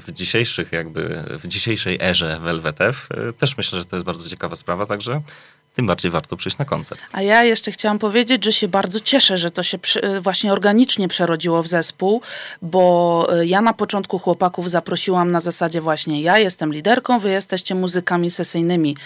w 0.06 0.12
dzisiejszych 0.12 0.72
jakby, 0.72 1.24
w 1.42 1.46
dzisiejszej 1.46 1.98
erze 2.00 2.40
Velvet 2.40 2.80
F. 2.80 3.08
Też 3.38 3.56
myślę, 3.56 3.78
że 3.78 3.84
to 3.84 3.96
jest 3.96 4.06
bardzo 4.06 4.28
ciekawa 4.28 4.56
sprawa, 4.56 4.86
także 4.86 5.20
tym 5.76 5.86
bardziej 5.86 6.10
warto 6.10 6.36
przyjść 6.36 6.58
na 6.58 6.64
koncert. 6.64 7.00
A 7.12 7.22
ja 7.22 7.44
jeszcze 7.44 7.72
chciałam 7.72 7.98
powiedzieć, 7.98 8.44
że 8.44 8.52
się 8.52 8.68
bardzo 8.68 9.00
cieszę, 9.00 9.38
że 9.38 9.50
to 9.50 9.62
się 9.62 9.78
przy, 9.78 10.20
właśnie 10.20 10.52
organicznie 10.52 11.08
przerodziło 11.08 11.62
w 11.62 11.66
zespół, 11.66 12.22
bo 12.62 13.26
e, 13.32 13.46
ja 13.46 13.60
na 13.60 13.72
początku 13.72 14.18
chłopaków 14.18 14.70
zaprosiłam 14.70 15.30
na 15.30 15.40
zasadzie 15.40 15.80
właśnie 15.80 16.22
ja 16.22 16.38
jestem 16.38 16.72
liderką, 16.72 17.18
wy 17.18 17.30
jesteście 17.30 17.74
muzykami 17.74 18.30
sesyjnymi, 18.30 18.96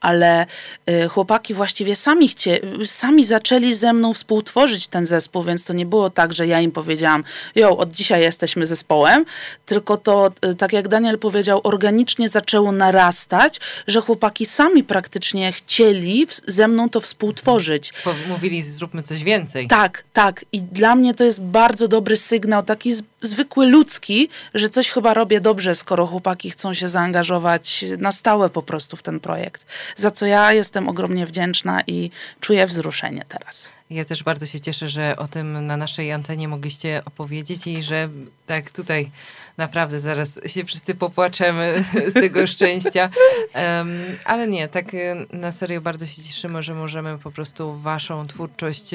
ale 0.00 0.46
y, 0.90 1.08
chłopaki 1.08 1.54
właściwie 1.54 1.96
sami, 1.96 2.28
chcie, 2.28 2.60
sami 2.84 3.24
zaczęli 3.24 3.74
ze 3.74 3.92
mną 3.92 4.14
współtworzyć 4.14 4.88
ten 4.88 5.06
zespół, 5.06 5.42
więc 5.42 5.64
to 5.64 5.72
nie 5.72 5.86
było 5.86 6.10
tak, 6.10 6.32
że 6.32 6.46
ja 6.46 6.60
im 6.60 6.70
powiedziałam, 6.70 7.24
jo, 7.54 7.76
od 7.76 7.90
dzisiaj 7.90 8.22
jesteśmy 8.22 8.66
zespołem, 8.66 9.24
tylko 9.66 9.96
to, 9.96 10.30
tak 10.58 10.72
jak 10.72 10.88
Daniel 10.88 11.18
powiedział, 11.18 11.60
organicznie 11.64 12.28
zaczęło 12.28 12.72
narastać, 12.72 13.60
że 13.86 14.00
chłopaki 14.00 14.46
sami 14.46 14.84
praktycznie 14.84 15.52
chcieli 15.52 16.17
ze 16.46 16.68
mną 16.68 16.88
to 16.88 17.00
współtworzyć. 17.00 17.92
Mówili, 18.28 18.62
zróbmy 18.62 19.02
coś 19.02 19.24
więcej. 19.24 19.68
Tak, 19.68 20.04
tak. 20.12 20.44
I 20.52 20.62
dla 20.62 20.96
mnie 20.96 21.14
to 21.14 21.24
jest 21.24 21.42
bardzo 21.42 21.88
dobry 21.88 22.16
sygnał, 22.16 22.62
taki 22.62 22.92
zwykły 23.22 23.66
ludzki, 23.66 24.28
że 24.54 24.68
coś 24.68 24.90
chyba 24.90 25.14
robię 25.14 25.40
dobrze, 25.40 25.74
skoro 25.74 26.06
chłopaki 26.06 26.50
chcą 26.50 26.74
się 26.74 26.88
zaangażować 26.88 27.84
na 27.98 28.12
stałe 28.12 28.50
po 28.50 28.62
prostu 28.62 28.96
w 28.96 29.02
ten 29.02 29.20
projekt. 29.20 29.66
Za 29.96 30.10
co 30.10 30.26
ja 30.26 30.52
jestem 30.52 30.88
ogromnie 30.88 31.26
wdzięczna 31.26 31.82
i 31.86 32.10
czuję 32.40 32.66
wzruszenie 32.66 33.24
teraz. 33.28 33.68
Ja 33.90 34.04
też 34.04 34.22
bardzo 34.22 34.46
się 34.46 34.60
cieszę, 34.60 34.88
że 34.88 35.16
o 35.16 35.28
tym 35.28 35.66
na 35.66 35.76
naszej 35.76 36.12
antenie 36.12 36.48
mogliście 36.48 37.02
opowiedzieć 37.04 37.66
i 37.66 37.82
że 37.82 38.08
tak 38.46 38.70
tutaj 38.70 39.10
naprawdę 39.58 40.00
zaraz 40.00 40.40
się 40.46 40.64
wszyscy 40.64 40.94
popłaczemy 40.94 41.84
z 42.12 42.14
tego 42.14 42.46
szczęścia. 42.46 43.10
Um, 43.54 43.90
ale 44.24 44.48
nie, 44.48 44.68
tak 44.68 44.94
y, 44.94 45.26
na 45.32 45.52
serio 45.52 45.80
bardzo 45.80 46.06
się 46.06 46.22
cieszymy, 46.22 46.62
że 46.62 46.74
możemy 46.74 47.18
po 47.18 47.30
prostu 47.30 47.76
waszą 47.76 48.26
twórczość 48.26 48.90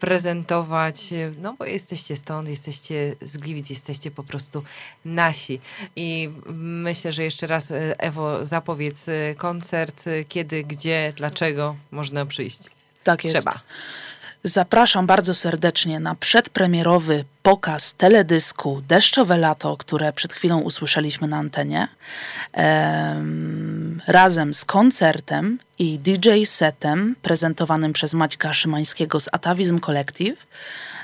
prezentować, 0.00 1.04
no 1.40 1.54
bo 1.58 1.64
jesteście 1.64 2.16
stąd, 2.16 2.48
jesteście 2.48 3.14
z 3.22 3.36
Gliwic, 3.36 3.70
jesteście 3.70 4.10
po 4.10 4.24
prostu 4.24 4.62
nasi. 5.04 5.60
I 5.96 6.30
myślę, 6.56 7.12
że 7.12 7.24
jeszcze 7.24 7.46
raz 7.46 7.70
y, 7.70 7.94
Ewo 7.98 8.46
zapowiedz 8.46 9.08
y, 9.08 9.34
koncert, 9.38 10.04
kiedy, 10.28 10.64
gdzie, 10.64 11.12
dlaczego 11.16 11.76
można 11.90 12.26
przyjść. 12.26 12.60
Tak 13.04 13.24
jest. 13.24 13.36
Trzeba. 13.36 13.60
Zapraszam 14.44 15.06
bardzo 15.06 15.34
serdecznie 15.34 16.00
na 16.00 16.14
przedpremierowy 16.14 17.24
pokaz 17.42 17.94
teledysku 17.94 18.82
Deszczowe 18.88 19.38
Lato, 19.38 19.76
które 19.76 20.12
przed 20.12 20.32
chwilą 20.32 20.60
usłyszeliśmy 20.60 21.28
na 21.28 21.36
antenie, 21.36 21.88
razem 24.06 24.54
z 24.54 24.64
koncertem 24.64 25.58
i 25.78 25.98
DJ 25.98 26.44
setem 26.44 27.16
prezentowanym 27.22 27.92
przez 27.92 28.14
Maćka 28.14 28.52
Szymańskiego 28.52 29.20
z 29.20 29.28
Atawizm 29.32 29.78
Collective. 29.78 30.46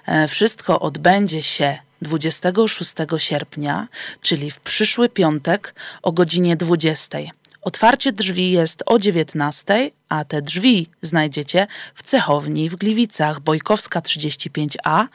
E, 0.06 0.28
wszystko 0.28 0.80
odbędzie 0.80 1.42
się 1.42 1.78
26 2.02 2.94
sierpnia, 3.16 3.88
czyli 4.20 4.50
w 4.50 4.60
przyszły 4.60 5.08
piątek 5.08 5.74
o 6.02 6.12
godzinie 6.12 6.56
20. 6.56 7.18
Otwarcie 7.66 8.12
drzwi 8.12 8.50
jest 8.50 8.82
o 8.86 8.98
19, 8.98 9.90
a 10.08 10.24
te 10.24 10.42
drzwi 10.42 10.90
znajdziecie 11.02 11.66
w 11.94 12.02
cechowni 12.02 12.70
w 12.70 12.76
Gliwicach 12.76 13.40
Bojkowska 13.40 14.00
35A. 14.00 15.06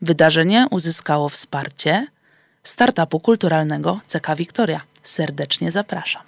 Wydarzenie 0.00 0.66
uzyskało 0.70 1.28
wsparcie 1.28 2.06
startupu 2.62 3.20
kulturalnego 3.20 4.00
CK 4.06 4.36
Wiktoria. 4.36 4.80
Serdecznie 5.02 5.70
zapraszam. 5.70 6.22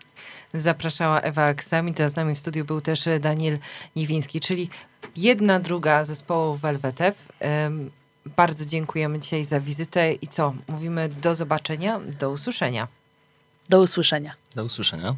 Zapraszała 0.54 1.20
Ewa 1.20 1.44
Aksamit, 1.44 2.00
a 2.00 2.08
z 2.08 2.16
nami 2.16 2.34
w 2.34 2.38
studiu 2.38 2.64
był 2.64 2.80
też 2.80 3.04
Daniel 3.20 3.58
Niwiński, 3.96 4.40
czyli 4.40 4.68
jedna 5.16 5.60
druga 5.60 6.04
zespołu 6.04 6.54
Velvetev. 6.54 7.16
Bardzo 8.36 8.64
dziękujemy 8.64 9.18
dzisiaj 9.18 9.44
za 9.44 9.60
wizytę 9.60 10.12
i 10.12 10.28
co? 10.28 10.54
Mówimy 10.68 11.08
do 11.08 11.34
zobaczenia, 11.34 12.00
do 12.20 12.30
usłyszenia. 12.30 12.88
Do 13.68 13.81
usłyszenia. 13.81 14.35
Do 14.55 14.64
usłyszenia. 14.64 15.14